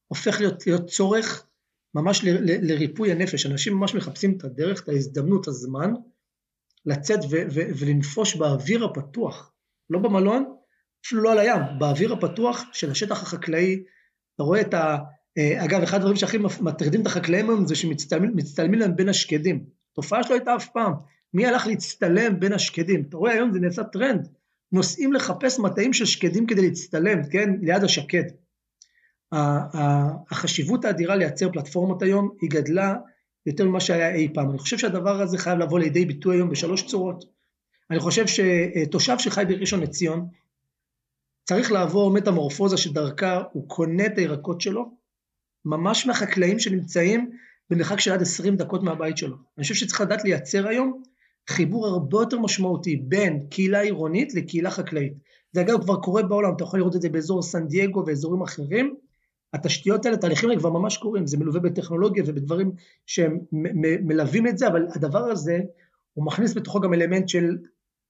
[0.09, 1.47] הופך להיות, להיות צורך
[1.95, 3.47] ממש ל, ל, לריפוי הנפש.
[3.47, 5.93] אנשים ממש מחפשים את הדרך, את ההזדמנות, הזמן,
[6.87, 9.53] לצאת ו, ו, ולנפוש באוויר הפתוח,
[9.91, 10.57] לא במלון,
[11.07, 13.83] אפילו לא על הים, באוויר הפתוח של השטח החקלאי,
[14.35, 14.97] אתה רואה את ה...
[15.39, 19.65] אה, אגב, אחד הדברים שהכי מטרידים את החקלאים היום זה שמצטלמים להם בין השקדים.
[19.93, 20.93] תופעה שלא הייתה אף פעם.
[21.35, 23.05] מי הלך להצטלם בין השקדים?
[23.09, 24.29] אתה רואה היום זה נעשה טרנד.
[24.73, 27.51] נוסעים לחפש מטעים של שקדים כדי להצטלם, כן?
[27.63, 28.23] ליד השקד.
[30.31, 32.95] החשיבות האדירה לייצר פלטפורמות היום היא גדלה
[33.47, 34.51] יותר ממה שהיה אי פעם.
[34.51, 37.25] אני חושב שהדבר הזה חייב לבוא לידי ביטוי היום בשלוש צורות.
[37.91, 40.29] אני חושב שתושב שחי בראשון לציון
[41.45, 44.91] צריך לעבור מטמורפוזה שדרכה הוא קונה את הירקות שלו,
[45.65, 47.31] ממש מהחקלאים שנמצאים
[47.71, 49.37] במרחק של עד 20 דקות מהבית שלו.
[49.59, 51.03] אני חושב שצריך לדעת לייצר היום
[51.51, 55.15] חיבור הרבה יותר משמעותי בין קהילה עירונית לקהילה חקלאית.
[55.53, 58.95] זה אגב כבר קורה בעולם, אתה יכול לראות את זה באזור סן דייגו ואזורים אחרים.
[59.55, 62.73] התשתיות האלה, תהליכים האלה כבר ממש קורים, זה מלווה בטכנולוגיה ובדברים
[63.07, 63.39] שהם
[64.07, 65.59] מלווים את זה, אבל הדבר הזה,
[66.15, 67.57] הוא מכניס בתוכו גם אלמנט של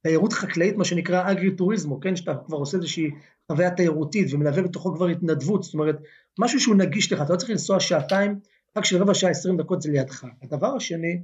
[0.02, 3.10] תיירות חקלאית, מה שנקרא אגרי-טוריזמו, כן, שאתה כבר עושה איזושהי
[3.52, 5.96] חוויה תיירותית ומלווה בתוכו כבר התנדבות, זאת אומרת,
[6.38, 8.38] משהו שהוא נגיש לך, אתה לא צריך לנסוע שעתיים,
[8.76, 10.26] רק של רבע שעה, עשרים דקות זה לידך.
[10.42, 11.22] הדבר השני,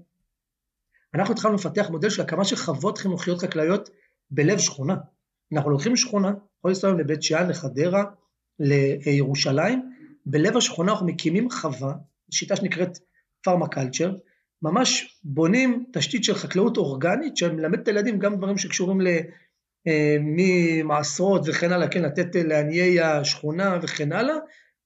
[1.14, 3.90] אנחנו התחלנו לפתח מודל של הקמה של חוות חינוכיות חקלאיות
[4.30, 4.96] בלב שכונה.
[5.52, 8.04] אנחנו לוקחים שכונה, יכול לנסוע לבית שאן, לחדרה,
[8.58, 9.90] לירושלים,
[10.26, 11.94] בלב השכונה אנחנו מקימים חווה,
[12.30, 12.98] שיטה שנקראת
[13.42, 14.12] פארמה קלצ'ר,
[14.62, 19.06] ממש בונים תשתית של חקלאות אורגנית שמלמדת את הילדים גם דברים שקשורים ל...
[19.86, 24.34] אה, ממעשרות וכן הלאה, כן, לתת לעניי השכונה וכן הלאה,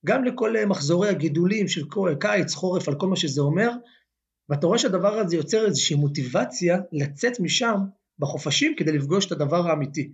[0.06, 1.82] גם לכל מחזורי הגידולים של
[2.20, 3.70] קיץ, חורף, על כל מה שזה אומר,
[4.48, 7.76] ואתה רואה שהדבר הזה יוצר איזושהי מוטיבציה לצאת משם
[8.18, 10.12] בחופשים כדי לפגוש את הדבר האמיתי.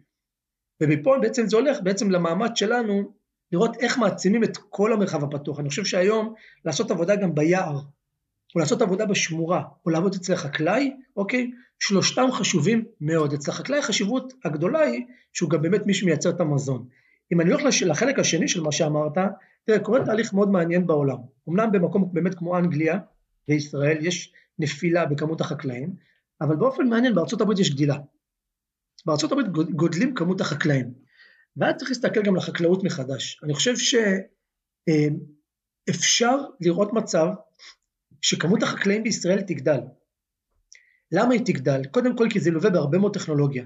[0.80, 3.12] ומפה בעצם זה הולך בעצם למאמץ שלנו
[3.52, 5.60] לראות איך מעצימים את כל המרחב הפתוח.
[5.60, 7.80] אני חושב שהיום לעשות עבודה גם ביער,
[8.54, 11.50] או לעשות עבודה בשמורה, או לעבוד אצל החקלאי, אוקיי?
[11.78, 13.32] שלושתם חשובים מאוד.
[13.32, 16.86] אצל החקלאי החשיבות הגדולה היא שהוא גם באמת מי שמייצר את המזון.
[17.32, 19.12] אם אני הולך לחלק השני של מה שאמרת,
[19.66, 21.16] תראה, קורה תהליך מאוד מעניין בעולם.
[21.48, 22.98] אמנם במקום באמת כמו אנגליה
[23.48, 25.94] וישראל יש נפילה בכמות החקלאים,
[26.40, 27.96] אבל באופן מעניין בארצות הברית יש גדילה.
[29.06, 30.94] בארצות הברית גודלים כמות החקלאים.
[31.56, 33.40] ואז צריך להסתכל גם לחקלאות מחדש.
[33.44, 33.74] אני חושב
[35.88, 37.26] שאפשר לראות מצב
[38.22, 39.80] שכמות החקלאים בישראל תגדל.
[41.12, 41.84] למה היא תגדל?
[41.84, 43.64] קודם כל כי זה לווה בהרבה מאוד טכנולוגיה.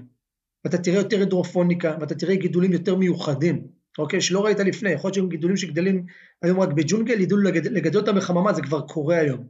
[0.65, 4.21] ואתה תראה יותר הידרופוניקה, ואתה תראה גידולים יותר מיוחדים, אוקיי?
[4.21, 6.05] שלא ראית לפני, יכול להיות שהם גידולים שגדלים
[6.41, 7.37] היום רק בג'ונגל, ידעו
[7.71, 9.47] לגדל אותם בחממה, זה כבר קורה היום.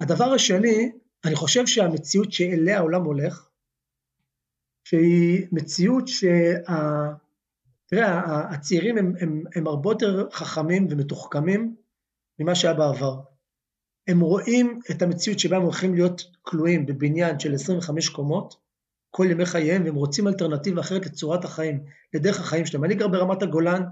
[0.00, 0.92] הדבר השני,
[1.24, 3.48] אני חושב שהמציאות שאליה העולם הולך,
[4.84, 6.54] שהיא מציאות שה...
[7.86, 11.76] תראה, הצעירים הם, הם, הם הרבה יותר חכמים ומתוחכמים
[12.38, 13.20] ממה שהיה בעבר.
[14.08, 18.56] הם רואים את המציאות שבה הם הולכים להיות כלואים בבניין של 25 קומות
[19.10, 22.84] כל ימי חייהם, והם רוצים אלטרנטיבה אחרת לצורת החיים, לדרך החיים שלהם.
[22.84, 23.82] אני גר ברמת הגולן,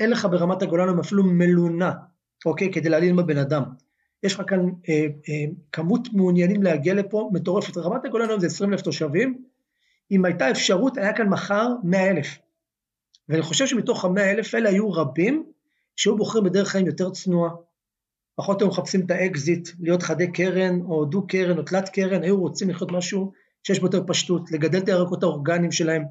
[0.00, 1.92] אין לך ברמת הגולן אפילו מלונה,
[2.46, 2.72] אוקיי?
[2.72, 3.62] כדי להעליל בבן אדם.
[4.22, 7.76] יש לך כאן אה, אה, כמות מעוניינים להגיע לפה מטורפת.
[7.76, 9.44] רמת הגולן היום זה 20 אלף תושבים,
[10.10, 12.38] אם הייתה אפשרות, היה כאן מחר 100 אלף.
[13.28, 15.44] ואני חושב שמתוך ה-100 אלף האלה היו רבים
[15.96, 17.50] שהיו בוחרים בדרך חיים יותר צנועה,
[18.36, 22.40] פחות היו מחפשים את האקזיט, להיות חדי קרן או דו קרן או תלת קרן, היו
[22.40, 26.04] רוצים לחיות משהו שיש בו יותר פשטות, לגדל את הירקות האורגניים שלהם.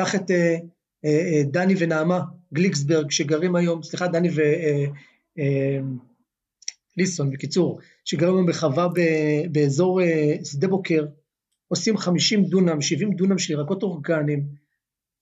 [0.00, 0.56] קח את אה,
[1.04, 2.20] אה, אה, דני ונעמה
[2.54, 4.48] גליקסברג שגרים היום, סליחה, דני וליסון,
[5.38, 5.80] אה, אה,
[7.32, 8.88] בקיצור, שגרים היום בחווה
[9.52, 11.06] באזור אה, שדה בוקר,
[11.68, 14.46] עושים 50 דונם, 70 דונם של ירקות אורגניים,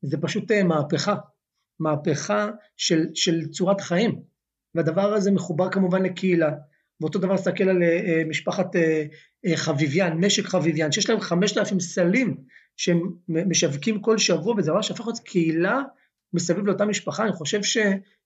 [0.03, 1.17] זה פשוט אה, מהפכה,
[1.81, 4.23] מהפכה של, של צורת חיים.
[4.75, 6.51] והדבר הזה מחובר כמובן לקהילה.
[7.01, 8.67] ואותו דבר להסתכל על אה, משפחת
[9.55, 12.37] חביביאן, משק חביביאן, שיש להם חמשת אלפים סלים
[12.77, 15.83] שהם משווקים כל שבוע, וזה ממש הפך להיות קהילה
[16.33, 17.63] מסביב לאותה משפחה, אני חושב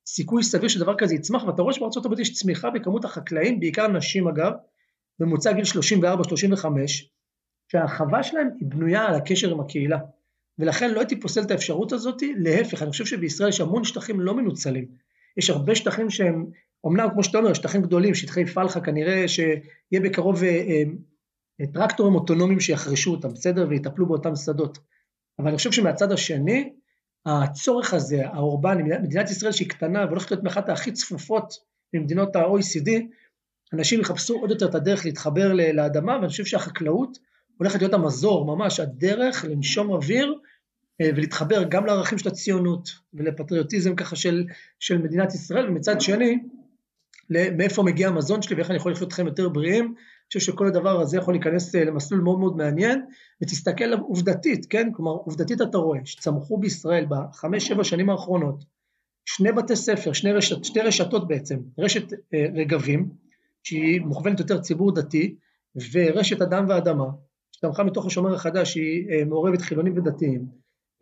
[0.05, 4.29] שסיכוי סביר שדבר כזה יצמח, ואתה רואה שבארצות הברית יש צמיחה בכמות החקלאים, בעיקר נשים
[4.29, 4.53] אגב,
[5.21, 6.67] ממוצע גיל 34-35,
[7.73, 9.99] שהחווה שלהם היא בנויה על הקשר עם הקהילה.
[10.59, 14.35] ולכן לא הייתי פוסל את האפשרות הזאת, להפך, אני חושב שבישראל יש המון שטחים לא
[14.35, 14.87] מנוצלים.
[15.37, 16.47] יש הרבה שטחים שהם,
[16.87, 20.83] אמנם כמו שאתה אומר, שטחים גדולים, שטחי פלחה, כנראה שיהיה בקרוב אה,
[21.61, 23.67] אה, טרקטורים אוטונומיים שיחרשו אותם, בסדר?
[23.69, 24.79] ויטפלו באותם שדות.
[25.39, 26.73] אבל אני חושב שמהצד השני,
[27.27, 31.55] הצורך הזה, האורבני, מדינת ישראל שהיא קטנה והולכת להיות מאחת הכי צפופות
[31.95, 32.91] ממדינות ה-OECD,
[33.73, 37.19] אנשים יחפשו עוד יותר את הדרך להתחבר לאדמה, ואני חושב שהחקלאות
[37.59, 40.35] הולכת להיות המזור, ממש הדרך לנשום אוויר
[41.01, 44.45] אה, ולהתחבר גם לערכים של הציונות ולפטריוטיזם ככה של,
[44.81, 46.39] של מדינת ישראל, ומצד שני,
[47.31, 49.95] מאיפה מגיע המזון שלי ואיך אני יכול לחיות אתכם יותר בריאים,
[50.39, 53.03] חושב שכל הדבר הזה יכול להיכנס אה, למסלול מאוד מאוד מעניין,
[53.43, 54.91] ותסתכל עובדתית, כן?
[54.93, 58.65] כלומר, עובדתית אתה רואה שצמחו בישראל בחמש, שבע שנים האחרונות
[59.27, 63.09] שני בתי ספר, שני רשת, שתי רשתות בעצם, רשת אה, רגבים,
[63.63, 65.35] שהיא מוכוונת יותר ציבור דתי,
[65.93, 67.07] ורשת אדם ואדמה,
[67.53, 70.47] שצמחה מתוך השומר החדש, שהיא אה, מעורבת חילונים ודתיים.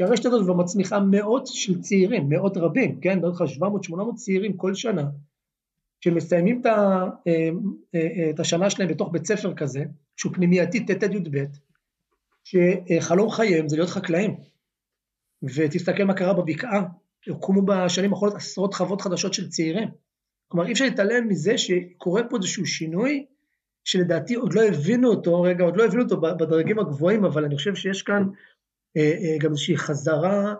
[0.00, 3.20] הרשת הזאת כבר מצמיחה מאות של צעירים, מאות רבים, כן?
[3.20, 5.04] בערך 700-800 צעירים כל שנה,
[6.04, 7.50] שמסיימים את, ה, אה,
[7.94, 9.84] אה, את השנה שלהם בתוך בית ספר כזה,
[10.16, 11.44] שהוא פנימייתי ט'-י"ב,
[12.44, 14.36] שחלום חייהם זה להיות חקלאים.
[15.42, 16.82] ותסתכל מה קרה בבקעה,
[17.28, 19.88] הוקמו בשנים האחרונות עשרות חוות חדשות של צעירים.
[20.48, 23.26] כלומר אי אפשר להתעלם מזה שקורה פה איזשהו שינוי
[23.84, 27.74] שלדעתי עוד לא הבינו אותו, רגע, עוד לא הבינו אותו בדרגים הגבוהים, אבל אני חושב
[27.74, 28.22] שיש כאן
[28.96, 30.54] אה, אה, גם איזושהי חזרה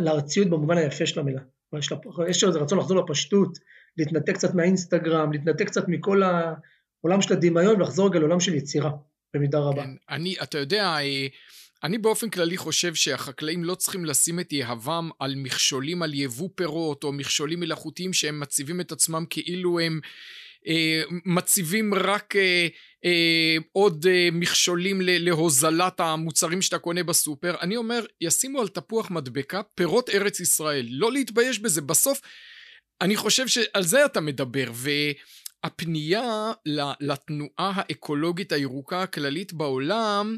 [0.00, 1.40] לארציות במובן היפה של המילה.
[1.78, 3.58] יש, לה, יש איזה רצון לחזור לפשטות,
[3.98, 8.90] להתנתק קצת מהאינסטגרם, להתנתק קצת מכל העולם של הדמיון ולחזור רגע לעולם של יצירה,
[9.34, 9.82] במידה רבה.
[9.82, 11.26] כן, אני, אתה יודע, אה,
[11.84, 17.04] אני באופן כללי חושב שהחקלאים לא צריכים לשים את יהבם על מכשולים על יבוא פירות
[17.04, 20.00] או מכשולים מלאכותיים שהם מציבים את עצמם כאילו הם
[20.68, 22.66] אה, מציבים רק אה,
[23.04, 27.54] אה, עוד אה, מכשולים להוזלת המוצרים שאתה קונה בסופר.
[27.60, 30.86] אני אומר, ישימו על תפוח מדבקה פירות ארץ ישראל.
[30.90, 31.80] לא להתבייש בזה.
[31.80, 32.20] בסוף,
[33.00, 34.70] אני חושב שעל זה אתה מדבר.
[34.72, 36.52] והפנייה
[37.00, 40.36] לתנועה האקולוגית הירוקה הכללית בעולם,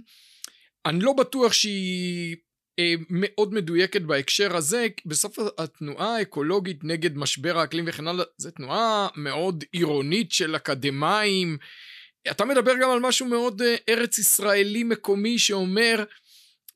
[0.86, 2.36] אני לא בטוח שהיא
[2.78, 9.08] אה, מאוד מדויקת בהקשר הזה, בסוף התנועה האקולוגית נגד משבר האקלים וכן הלאה, זו תנועה
[9.16, 11.58] מאוד עירונית של אקדמאים.
[12.30, 16.04] אתה מדבר גם על משהו מאוד אה, ארץ ישראלי מקומי שאומר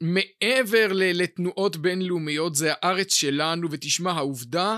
[0.01, 4.77] מעבר לתנועות בינלאומיות זה הארץ שלנו ותשמע העובדה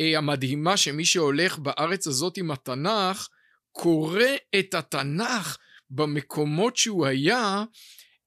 [0.00, 3.28] המדהימה שמי שהולך בארץ הזאת עם התנ"ך
[3.72, 4.24] קורא
[4.58, 5.56] את התנ"ך
[5.90, 7.64] במקומות שהוא היה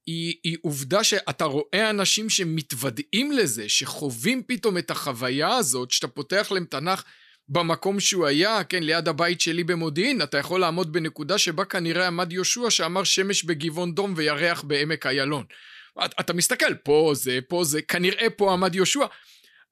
[0.06, 6.48] היא, היא עובדה שאתה רואה אנשים שמתוודעים לזה, שחווים פתאום את החוויה הזאת, שאתה פותח
[6.50, 7.02] להם תנ"ך
[7.48, 12.32] במקום שהוא היה, כן, ליד הבית שלי במודיעין, אתה יכול לעמוד בנקודה שבה כנראה עמד
[12.32, 15.44] יהושע שאמר שמש בגבעון דום וירח בעמק איילון.
[16.20, 19.06] אתה, מסתכל, פה זה, פה זה, כנראה פה עמד יהושע.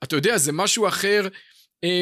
[0.03, 1.29] אתה יודע, זה משהו אחר אה,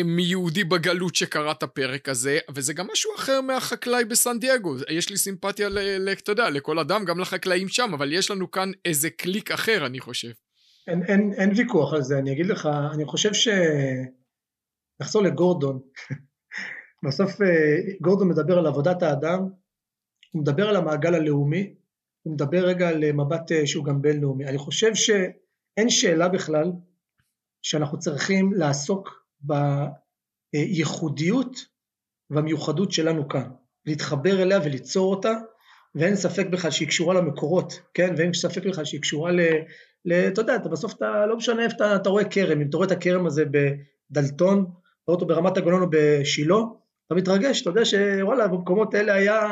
[0.04, 4.74] מיהודי בגלות שקרא את הפרק הזה, וזה גם משהו אחר מהחקלאי בסן דייגו.
[4.90, 5.68] יש לי סימפתיה,
[6.12, 10.00] אתה יודע, לכל אדם, גם לחקלאים שם, אבל יש לנו כאן איזה קליק אחר, אני
[10.00, 10.30] חושב.
[10.88, 13.48] אין, אין, אין ויכוח על זה, אני אגיד לך, אני חושב ש...
[15.00, 15.80] נחזור לגורדון.
[17.04, 19.38] בסוף אה, גורדון מדבר על עבודת האדם,
[20.32, 21.74] הוא מדבר על המעגל הלאומי,
[22.22, 24.46] הוא מדבר רגע על מבט אה, שהוא גם בינלאומי.
[24.46, 26.72] אני חושב שאין שאלה בכלל
[27.62, 29.21] שאנחנו צריכים לעסוק
[30.52, 31.56] בייחודיות
[32.30, 33.50] והמיוחדות שלנו כאן,
[33.86, 35.32] להתחבר אליה וליצור אותה,
[35.94, 38.14] ואין ספק בכלל שהיא קשורה למקורות, כן?
[38.16, 39.40] ואין ספק בכלל שהיא קשורה ל...
[40.04, 42.76] ל אתה יודע, אתה בסוף אתה, לא משנה איפה אתה, אתה רואה כרם, אם אתה
[42.76, 46.56] רואה את הכרם הזה בדלתון, רואה אותו ברמת הגולן או בשילה,
[47.06, 49.48] אתה מתרגש, אתה יודע שוואלה, במקומות האלה היה,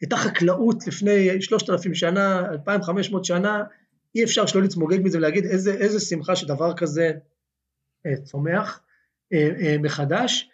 [0.00, 3.62] הייתה חקלאות לפני שלושת אלפים שנה, אלפיים חמש מאות שנה,
[4.14, 7.10] אי אפשר שלא להתמוגג מזה ולהגיד איזה, איזה שמחה שדבר כזה
[8.06, 8.80] אה, צומח.
[9.32, 10.50] אה, אה, מחדש,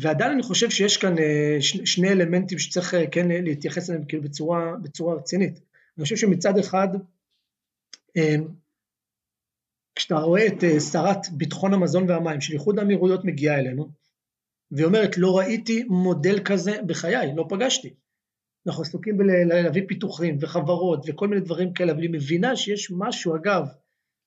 [0.00, 5.14] ועדיין אני חושב שיש כאן אה, שני אלמנטים שצריך כן להתייחס אליהם כאילו בצורה, בצורה
[5.14, 5.60] רצינית.
[5.96, 6.88] אני חושב שמצד אחד,
[9.94, 13.88] כשאתה רואה את שרת ביטחון המזון והמים של איחוד האמירויות מגיעה אלינו,
[14.70, 17.94] והיא אומרת, לא ראיתי מודל כזה בחיי, לא פגשתי.
[18.66, 23.66] אנחנו עסוקים בלהביא פיתוחים וחברות וכל מיני דברים כאלה, אבל היא מבינה שיש משהו, אגב,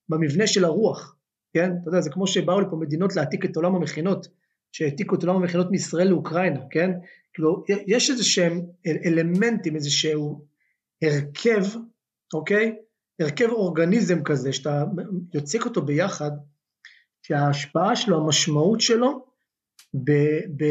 [0.10, 1.16] במבנה של הרוח,
[1.54, 1.72] כן?
[1.82, 4.28] אתה יודע, זה כמו שבאו לפה מדינות להעתיק את עולם המכינות,
[4.72, 6.92] שהעתיקו את עולם המכינות מישראל לאוקראינה, כן?
[7.34, 8.62] כאילו, יש איזה שהם
[9.06, 10.46] אלמנטים, איזה שהוא
[11.02, 11.64] הרכב,
[12.34, 12.76] אוקיי?
[13.20, 14.84] הרכב אורגניזם כזה, שאתה
[15.34, 16.32] יוצק אותו ביחד,
[17.22, 19.26] שההשפעה שלו, המשמעות שלו,
[19.94, 20.12] ב,
[20.58, 20.66] ב,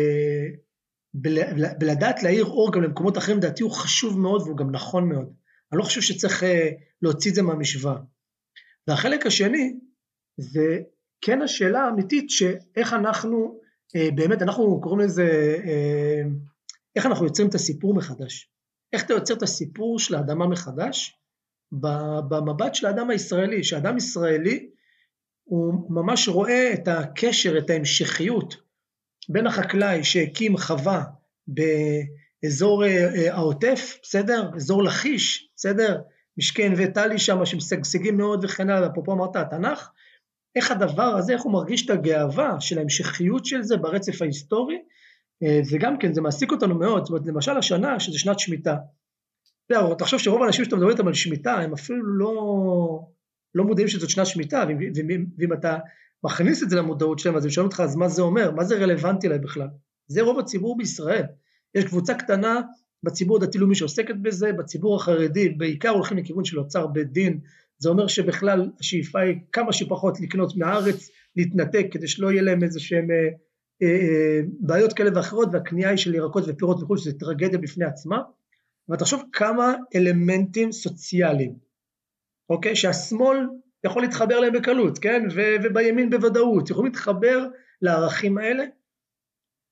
[1.79, 5.33] בלדעת להאיר אור גם למקומות אחרים, לדעתי הוא חשוב מאוד והוא גם נכון מאוד.
[5.73, 6.71] אני לא חושב שצריך אה,
[7.03, 7.97] להוציא את זה מהמשוואה.
[8.89, 9.75] והחלק השני
[10.43, 10.79] זה
[11.21, 13.61] כן השאלה האמיתית שאיך אנחנו,
[13.97, 16.23] אה, באמת אנחנו קוראים לזה, אה,
[16.97, 18.51] איך אנחנו יוצרים את הסיפור מחדש.
[18.93, 21.19] איך אתה יוצר את הסיפור של האדמה מחדש
[22.29, 24.71] במבט של האדם הישראלי, שאדם ישראלי
[25.45, 28.57] הוא ממש רואה את הקשר, את ההמשכיות
[29.29, 31.05] בין החקלאי שהקים חווה
[31.47, 34.51] באזור אה, העוטף, בסדר?
[34.57, 36.01] אזור לכיש, בסדר?
[36.39, 39.91] משקי נווה טלי שם שמשגשגים מאוד וכן הלאה, אפרופו אמרת התנ"ך,
[40.57, 44.79] איך הדבר הזה, איך הוא מרגיש את הגאווה של ההמשכיות של זה ברצף ההיסטורי,
[45.43, 48.77] אה, וגם כן זה מעסיק אותנו מאוד, זאת אומרת למשל השנה שזה שנת שמיטה,
[49.99, 52.35] תחשוב שרוב האנשים שאתה מדבר איתם על שמיטה הם אפילו לא,
[53.55, 55.79] לא מודעים שזאת שנת שמיטה, ואם, ואם אתה
[56.25, 58.79] מכניס את זה למודעות שלהם אז הם שואלים אותך אז מה זה אומר, מה זה
[58.79, 59.69] רלוונטי אליי בכלל,
[60.07, 61.25] זה רוב הציבור בישראל,
[61.75, 62.61] יש קבוצה קטנה
[63.03, 67.41] בציבור הדתי-לאומי שעוסקת בזה, בציבור החרדי בעיקר הולכים לכיוון של אוצר בית דין,
[67.83, 72.81] זה אומר שבכלל השאיפה היא כמה שפחות לקנות מהארץ, להתנתק כדי שלא יהיה להם איזה
[72.81, 73.29] שהם אה,
[73.83, 78.23] אה, אה, בעיות כאלה ואחרות והקנייה היא של ירקות ופירות וכו' שזה טרגדיה בפני עצמה,
[78.89, 81.55] אבל תחשוב כמה אלמנטים סוציאליים,
[82.51, 83.39] אוקיי, שהשמאל
[83.85, 87.47] יכול להתחבר להם בקלות, כן, ו- ובימין בוודאות, יכולים להתחבר
[87.83, 88.65] לערכים האלה,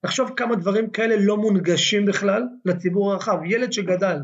[0.05, 3.37] תחשוב כמה דברים כאלה לא מונגשים בכלל לציבור הרחב.
[3.45, 4.17] ילד שגדל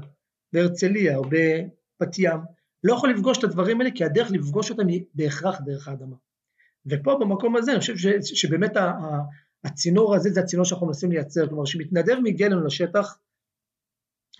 [0.54, 2.56] בהרצליה או בבת ים,
[2.88, 6.15] לא יכול לפגוש את הדברים האלה, כי הדרך לפגוש אותם היא בהכרח דרך האדמה.
[6.86, 8.71] ופה במקום הזה אני חושב ש, שבאמת
[9.63, 13.19] הצינור הזה זה הצינור שאנחנו מנסים לייצר, כלומר שמתנדב לנו לשטח,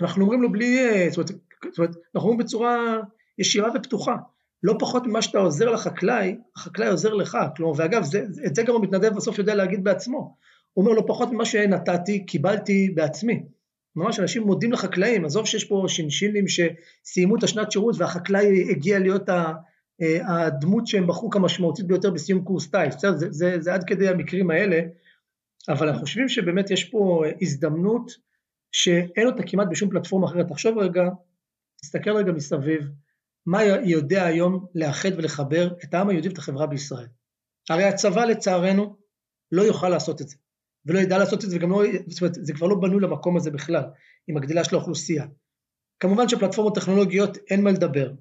[0.02, 0.78] אנחנו אומרים לו בלי,
[1.10, 1.28] זאת אומרת,
[1.70, 2.98] זאת אומרת אנחנו אומרים בצורה
[3.38, 4.16] ישירה ופתוחה,
[4.64, 8.76] לא פחות ממה שאתה עוזר לחקלאי, החקלאי עוזר לך, כלומר, ואגב, זה, את זה גם
[8.76, 10.38] המתנדב בסוף יודע להגיד בעצמו,
[10.74, 13.44] הוא אומר, לא פחות ממה שנתתי, קיבלתי בעצמי.
[13.98, 19.30] ממש אנשים מודים לחקלאים, עזוב שיש פה שינשינים שסיימו את השנת שירות והחקלאי הגיע להיות
[19.30, 19.54] אה,
[20.28, 24.52] הדמות שהם בחרו כמשמעותית ביותר בסיום קורס טיס, זה, זה, זה, זה עד כדי המקרים
[24.52, 24.82] האלה,
[25.70, 28.12] אבל אנחנו חושבים שבאמת יש פה הזדמנות
[28.72, 30.48] שאין אותה כמעט בשום פלטפורמה אחרת.
[30.48, 31.04] תחשוב רגע,
[31.82, 32.90] תסתכל רגע מסביב,
[33.46, 37.08] מה יודע היום לאחד ולחבר את העם היהודי ואת החברה בישראל.
[37.70, 38.96] הרי הצבא לצערנו
[39.52, 40.36] לא יוכל לעשות את זה.
[40.88, 43.52] ולא ידע לעשות את זה, וגם לא, זאת אומרת, זה כבר לא בנוי למקום הזה
[43.52, 43.84] בכלל,
[44.28, 45.26] עם הגדילה של האוכלוסייה.
[46.00, 48.12] כמובן שפלטפורמות טכנולוגיות אין מה לדבר.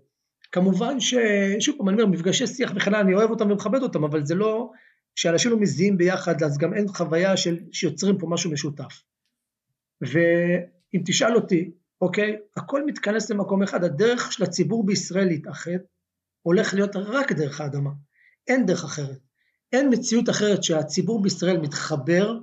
[0.53, 1.15] כמובן ש...
[1.61, 4.71] שוב פעם, אני אומר, מפגשי שיח וכן אני אוהב אותם ומכבד אותם, אבל זה לא...
[5.15, 7.59] כשאנשים לא מזיעים ביחד, אז גם אין חוויה של...
[7.73, 9.03] שיוצרים פה משהו משותף.
[10.01, 15.79] ואם תשאל אותי, אוקיי, הכל מתכנס למקום אחד, הדרך של הציבור בישראל להתאחד
[16.43, 17.91] הולך להיות רק דרך האדמה,
[18.49, 19.19] אין דרך אחרת.
[19.73, 22.39] אין מציאות אחרת שהציבור בישראל מתחבר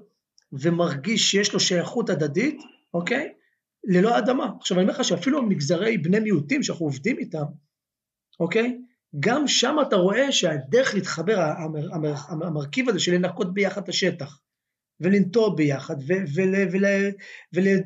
[0.61, 2.61] ומרגיש שיש לו שייכות הדדית,
[2.93, 3.33] אוקיי?
[3.83, 4.51] ללא אדמה.
[4.59, 7.43] עכשיו אני אומר לך שאפילו מגזרי בני מיעוטים שאנחנו עובדים איתם,
[8.39, 8.77] אוקיי?
[9.19, 14.39] גם שם אתה רואה שהדרך להתחבר, המר, המר, המרכיב הזה של לנקות ביחד את השטח,
[14.99, 15.95] ולנטוע ביחד,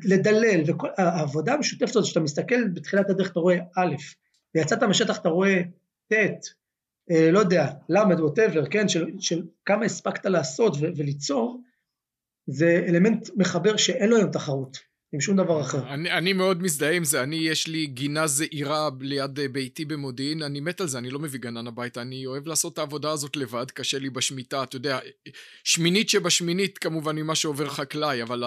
[0.04, 0.62] ולדלל,
[0.98, 3.94] העבודה המשותפת הזאת, שאתה מסתכל בתחילת הדרך אתה רואה א',
[4.54, 5.62] ויצאת מהשטח אתה רואה
[6.12, 6.14] ט',
[7.10, 11.60] אה, לא יודע, למד, ווטאבר, כן, של, של כמה הספקת לעשות ו- וליצור,
[12.48, 14.88] זה אלמנט מחבר שאין לו היום תחרות.
[15.12, 15.94] עם שום דבר אחר.
[15.94, 20.42] אני, אני מאוד מזדהה עם זה, אני, יש לי גינה זעירה ליד אה, ביתי במודיעין,
[20.42, 23.36] אני מת על זה, אני לא מביא גנן הביתה, אני אוהב לעשות את העבודה הזאת
[23.36, 24.98] לבד, קשה לי בשמיטה, אתה יודע,
[25.64, 28.44] שמינית שבשמינית כמובן ממה שעובר חקלאי, אבל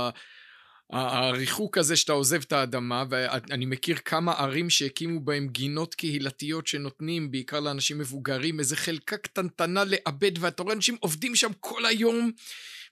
[0.92, 7.32] הריחוק הזה שאתה עוזב את האדמה, ואני מכיר כמה ערים שהקימו בהם גינות קהילתיות שנותנים,
[7.32, 12.32] בעיקר לאנשים מבוגרים, איזה חלקה קטנטנה לעבד, ואתה רואה אנשים עובדים שם כל היום,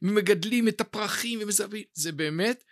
[0.01, 2.63] מגדלים את הפרחים ומזהבים, זה באמת,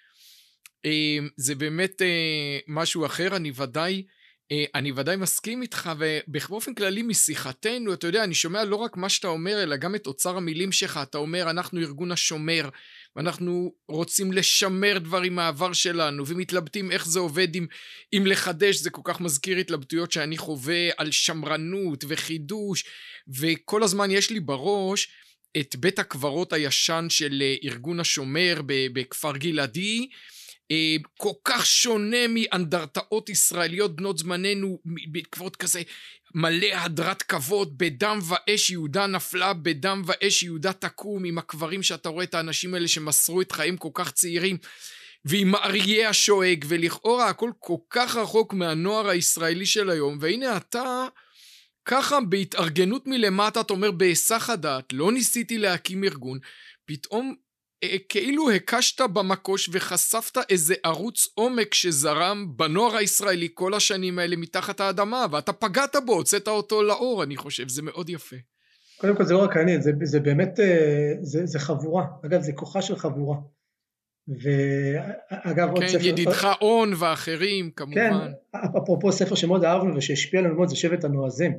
[0.85, 4.03] אה, זה באמת אה, משהו אחר, אני ודאי,
[4.51, 9.09] אה, אני ודאי מסכים איתך, ובאופן כללי משיחתנו, אתה יודע, אני שומע לא רק מה
[9.09, 12.69] שאתה אומר, אלא גם את אוצר המילים שלך, אתה אומר, אנחנו ארגון השומר,
[13.15, 17.67] ואנחנו רוצים לשמר דברים מהעבר שלנו, ומתלבטים איך זה עובד עם,
[18.11, 22.85] עם לחדש, זה כל כך מזכיר התלבטויות שאני חווה על שמרנות וחידוש,
[23.39, 25.07] וכל הזמן יש לי בראש
[25.57, 30.07] את בית הקברות הישן של אה, ארגון השומר בכפר גלעדי,
[30.71, 35.81] אה, כל כך שונה מאנדרטאות ישראליות בנות זמננו, בעקבות כזה
[36.35, 42.23] מלא הדרת כבוד, בדם ואש יהודה נפלה, בדם ואש יהודה תקום, עם הקברים שאתה רואה
[42.23, 44.57] את האנשים האלה שמסרו את חיים כל כך צעירים,
[45.25, 51.07] ועם האריה השואג, ולכאורה הכל כל כך רחוק מהנוער הישראלי של היום, והנה אתה...
[51.87, 56.39] ככה בהתארגנות מלמטה, אתה אומר בהיסח הדעת, לא ניסיתי להקים ארגון,
[56.85, 57.35] פתאום
[57.83, 64.79] אה, כאילו הקשת במקוש וחשפת איזה ערוץ עומק שזרם בנוער הישראלי כל השנים האלה מתחת
[64.79, 68.35] האדמה, ואתה פגעת בו, הוצאת אותו לאור, אני חושב, זה מאוד יפה.
[68.97, 72.05] קודם כל זה לא רק אני, זה, זה באמת, אה, זה, זה חבורה.
[72.25, 73.37] אגב, זה כוחה של חבורה.
[74.27, 75.99] ואגב, עוד כן, ספר...
[75.99, 77.95] כן, ידידך און ואחרים, כמובן.
[77.95, 81.51] כן, אפרופו ספר שמאוד אהבנו ושהשפיע עלינו מאוד, זה שבט הנועזים.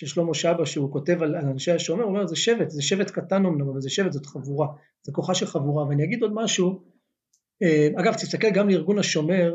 [0.00, 3.46] של שלמה שבא שהוא כותב על, אנשי השומר, הוא אומר זה שבט, זה שבט קטן
[3.46, 4.68] אמנם, אבל זה שבט, זאת חבורה,
[5.02, 5.88] זה כוחה של חבורה.
[5.88, 6.82] ואני אגיד עוד משהו,
[7.62, 9.54] אה, אגב תסתכל גם לארגון השומר,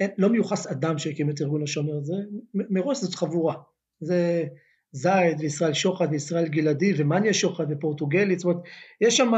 [0.00, 2.14] אין, לא מיוחס אדם שהקים את ארגון השומר, זה
[2.54, 3.54] מראש זאת חבורה.
[4.00, 4.44] זה
[4.92, 8.62] זייד וישראל שוחד וישראל גלעדי ומניה שוחד ופורטוגלית, זאת אומרת,
[9.00, 9.32] יש שם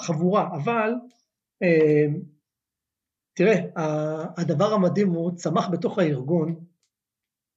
[0.00, 0.90] חבורה, אבל
[1.62, 2.06] אה,
[3.36, 3.60] תראה,
[4.36, 6.64] הדבר המדהים הוא צמח בתוך הארגון,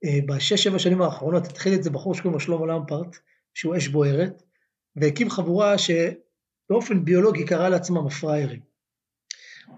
[0.05, 3.17] אה, בשש שבע שנים האחרונות התחיל את זה בחור שקוראים לו שלמה למפרט,
[3.53, 4.43] שהוא אש בוערת,
[4.95, 8.59] והקים חבורה שבאופן ביולוגי קרא לעצמם הפראיירים.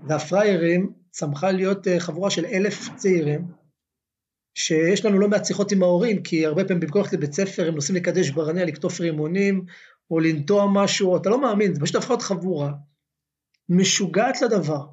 [0.08, 3.46] והפראיירים צמחה להיות אה, חבורה של אלף צעירים,
[4.56, 7.76] שיש לנו לא מעט שיחות עם ההורים, כי הרבה פעמים במקום ללכת לבית ספר הם
[7.76, 9.66] נוסעים לקדש ברנע, לקטוף רימונים,
[10.12, 12.72] או לנטוע משהו, אתה לא מאמין, זה פשוט הפכה להיות חבורה
[13.70, 14.86] משוגעת לדבר.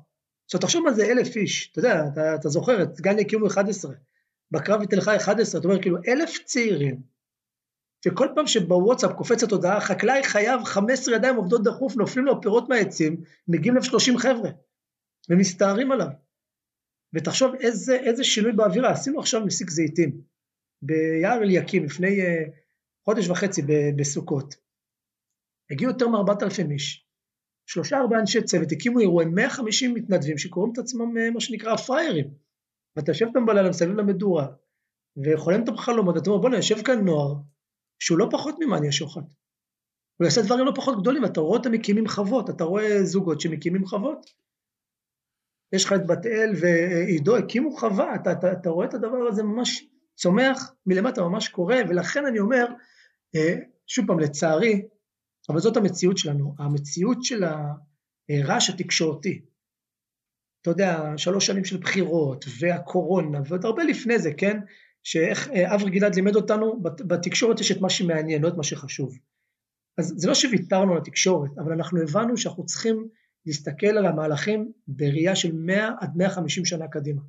[0.44, 3.92] עכשיו תחשוב מה זה אלף איש, אתה יודע, אתה, אתה זוכר, את גן הקימו 11,
[4.50, 7.02] בקרב בתל חי 11, אתה אומר כאילו אלף צעירים,
[8.04, 13.22] שכל פעם שבוואטסאפ קופצת הודעה, חקלאי חייב 15 ידיים עובדות דחוף, נופלים לו פירות מהעצים,
[13.48, 14.50] מגיעים לב 30 חבר'ה,
[15.30, 16.08] ומסתערים עליו.
[17.14, 20.20] ותחשוב איזה, איזה שינוי באווירה, עשינו עכשיו מסיק זיתים,
[20.82, 22.50] ביער אליקים לפני uh,
[23.04, 23.62] חודש וחצי
[23.98, 24.54] בסוכות.
[25.70, 27.06] הגיעו יותר מ-4,000 איש,
[27.66, 31.76] שלושה ארבעה אנשי צוות, הקימו אירוע עם 150 מתנדבים שקוראים את עצמם uh, מה שנקרא
[31.76, 32.45] פראיירים.
[32.96, 34.46] ואתה יושב איתם בלילה מסביב למדורה,
[35.24, 37.34] וחולם את החלומות, אתה אומר בוא'נה יושב כאן נוער,
[37.98, 39.24] שהוא לא פחות ממאניה שוחט.
[40.16, 43.86] הוא יעשה דברים לא פחות גדולים, אתה רואה אותם מקימים חוות, אתה רואה זוגות שמקימים
[43.86, 44.26] חוות.
[45.72, 49.42] יש לך את בת אל ועידו, הקימו חווה, אתה, אתה, אתה רואה את הדבר הזה
[49.42, 52.66] ממש צומח מלמטה, ממש קורה, ולכן אני אומר,
[53.34, 53.54] אה,
[53.86, 54.88] שוב פעם, לצערי,
[55.48, 57.44] אבל זאת המציאות שלנו, המציאות של
[58.28, 59.44] הרעש התקשורתי,
[60.66, 64.60] אתה יודע, שלוש שנים של בחירות, והקורונה, ועוד הרבה לפני זה, כן?
[65.02, 69.18] שאיך אה, אברי גלעד לימד אותנו, בתקשורת יש את מה שמעניין, לא את מה שחשוב.
[69.98, 73.08] אז זה לא שוויתרנו על התקשורת, אבל אנחנו הבנו שאנחנו צריכים
[73.46, 77.22] להסתכל על המהלכים בראייה של 100 עד 150 שנה קדימה.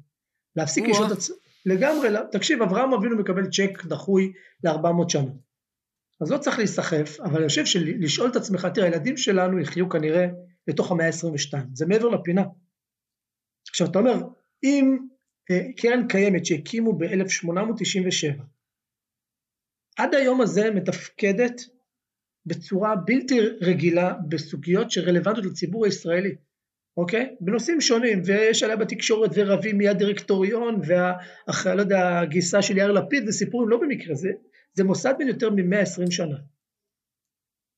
[0.56, 4.34] להפסיק לשאול את עצמנו, לגמרי, תקשיב, אברהם אבינו מקבל צ'ק דחוי
[4.64, 5.32] ל-400 שנה.
[6.22, 10.28] אז לא צריך להיסחף, אבל אני חושב שלשאול את עצמך, תראה, הילדים שלנו יחיו כנראה
[10.68, 12.44] לתוך המאה ה-22, זה מעבר לפינה.
[13.70, 14.16] עכשיו אתה אומר,
[14.64, 14.98] אם
[15.52, 18.42] אה, קרן קיימת שהקימו ב-1897,
[19.98, 21.62] עד היום הזה מתפקדת
[22.46, 26.36] בצורה בלתי רגילה בסוגיות שרלוונטיות לציבור הישראלי,
[26.98, 27.36] אוקיי?
[27.42, 31.14] בנושאים שונים, ויש עליה בתקשורת ורבים מהדירקטוריון, וה...
[31.76, 34.30] לא יודע, הגיסה של יאיר לפיד וסיפורים, לא במקרה, זה,
[34.74, 36.38] זה מוסד בין יותר מ-120 שנה.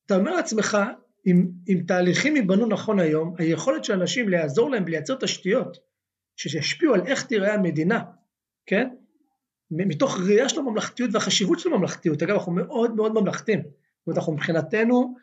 [0.06, 0.78] אתה אומר לעצמך,
[1.26, 5.78] אם, אם תהליכים ייבנו נכון היום, היכולת של אנשים לעזור להם לייצר תשתיות
[6.36, 8.00] שישפיעו על איך תיראה המדינה,
[8.66, 8.88] כן?
[9.70, 12.22] מתוך ראייה של הממלכתיות והחשיבות של הממלכתיות.
[12.22, 13.60] אגב, אנחנו מאוד מאוד ממלכתיים.
[13.60, 15.14] זאת אומרת, אנחנו מבחינתנו,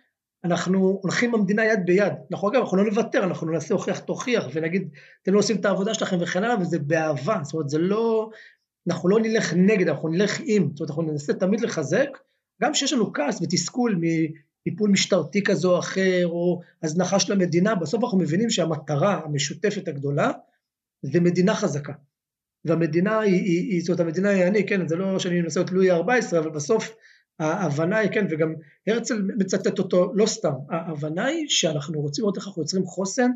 [0.43, 2.13] אנחנו הולכים במדינה יד ביד.
[2.31, 4.89] אנחנו אגב, אנחנו לא נוותר, אנחנו ננסה הוכיח תוכיח, ונגיד,
[5.23, 7.39] אתם לא עושים את העבודה שלכם וכן הלאה, וזה באהבה.
[7.43, 8.29] זאת אומרת, זה לא,
[8.87, 10.69] אנחנו לא נלך נגד, אנחנו נלך עם.
[10.69, 12.09] זאת אומרת, אנחנו ננסה תמיד לחזק,
[12.61, 13.99] גם כשיש לנו כעס ותסכול
[14.70, 20.32] טיפול משטרתי כזה או אחר, או הזנחה של המדינה, בסוף אנחנו מבינים שהמטרה המשותפת הגדולה
[21.01, 21.93] זה מדינה חזקה.
[22.65, 25.72] והמדינה היא, היא, היא, זאת אומרת המדינה היא אני, כן, זה לא שאני מנסה להיות
[25.72, 26.95] לואי ה-14, אבל בסוף
[27.39, 28.53] ההבנה היא, כן, וגם
[28.88, 33.32] הרצל מצטט אותו לא סתם, ההבנה היא שאנחנו רוצים לראות איך אנחנו יוצרים חוסן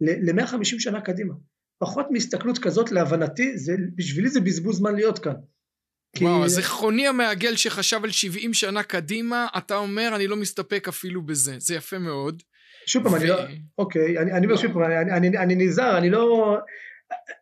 [0.00, 1.34] ל-150 שנה קדימה.
[1.78, 5.34] פחות מהסתכלות כזאת להבנתי, זה, בשבילי זה בזבוז זמן להיות כאן.
[6.20, 11.54] וואו, הזיכרוני המעגל שחשב על 70 שנה קדימה, אתה אומר, אני לא מסתפק אפילו בזה.
[11.58, 12.42] זה יפה מאוד.
[12.86, 13.16] שוב פעם, ו...
[13.16, 13.36] אני לא,
[13.78, 16.56] אוקיי, אני, אני אומר שוב פעם, אני, אני, אני נזהר, אני לא,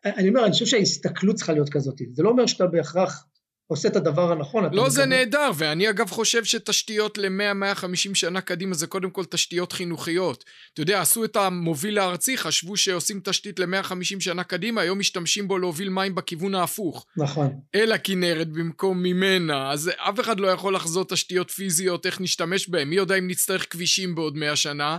[0.05, 2.01] אני אומר, אני חושב שההסתכלות צריכה להיות כזאת.
[2.13, 3.25] זה לא אומר שאתה בהכרח
[3.71, 4.73] עושה את הדבר הנכון.
[4.73, 10.45] לא, זה נהדר, ואני אגב חושב שתשתיות ל-100-150 שנה קדימה זה קודם כל תשתיות חינוכיות.
[10.73, 15.57] אתה יודע, עשו את המוביל הארצי, חשבו שעושים תשתית ל-150 שנה קדימה, היום משתמשים בו
[15.57, 17.05] להוביל מים בכיוון ההפוך.
[17.17, 17.59] נכון.
[17.75, 22.87] אל הכנרת במקום ממנה, אז אף אחד לא יכול לחזות תשתיות פיזיות, איך נשתמש בהן.
[22.87, 24.97] מי יודע אם נצטרך כבישים בעוד 100 שנה,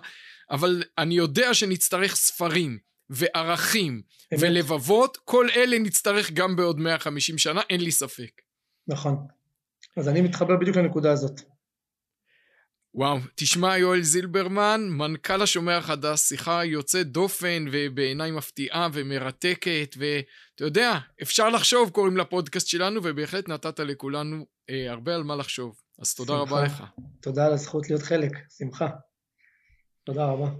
[0.50, 2.90] אבל אני יודע שנצטרך ספרים.
[3.12, 4.02] וערכים
[4.38, 8.30] ולבבות, כל אלה נצטרך גם בעוד 150 שנה, אין לי ספק.
[8.88, 9.26] נכון.
[9.96, 11.40] אז אני מתחבר בדיוק לנקודה הזאת.
[12.94, 20.98] וואו, תשמע יואל זילברמן, מנכ"ל השומע החדש, שיחה יוצאת דופן ובעיניי מפתיעה ומרתקת, ואתה יודע,
[21.22, 25.80] אפשר לחשוב קוראים לפודקאסט שלנו, ובהחלט נתת לכולנו אה, הרבה על מה לחשוב.
[25.98, 26.42] אז תודה שמחה.
[26.42, 26.84] רבה לך.
[27.20, 28.88] תודה על הזכות להיות חלק, שמחה.
[30.04, 30.50] תודה רבה.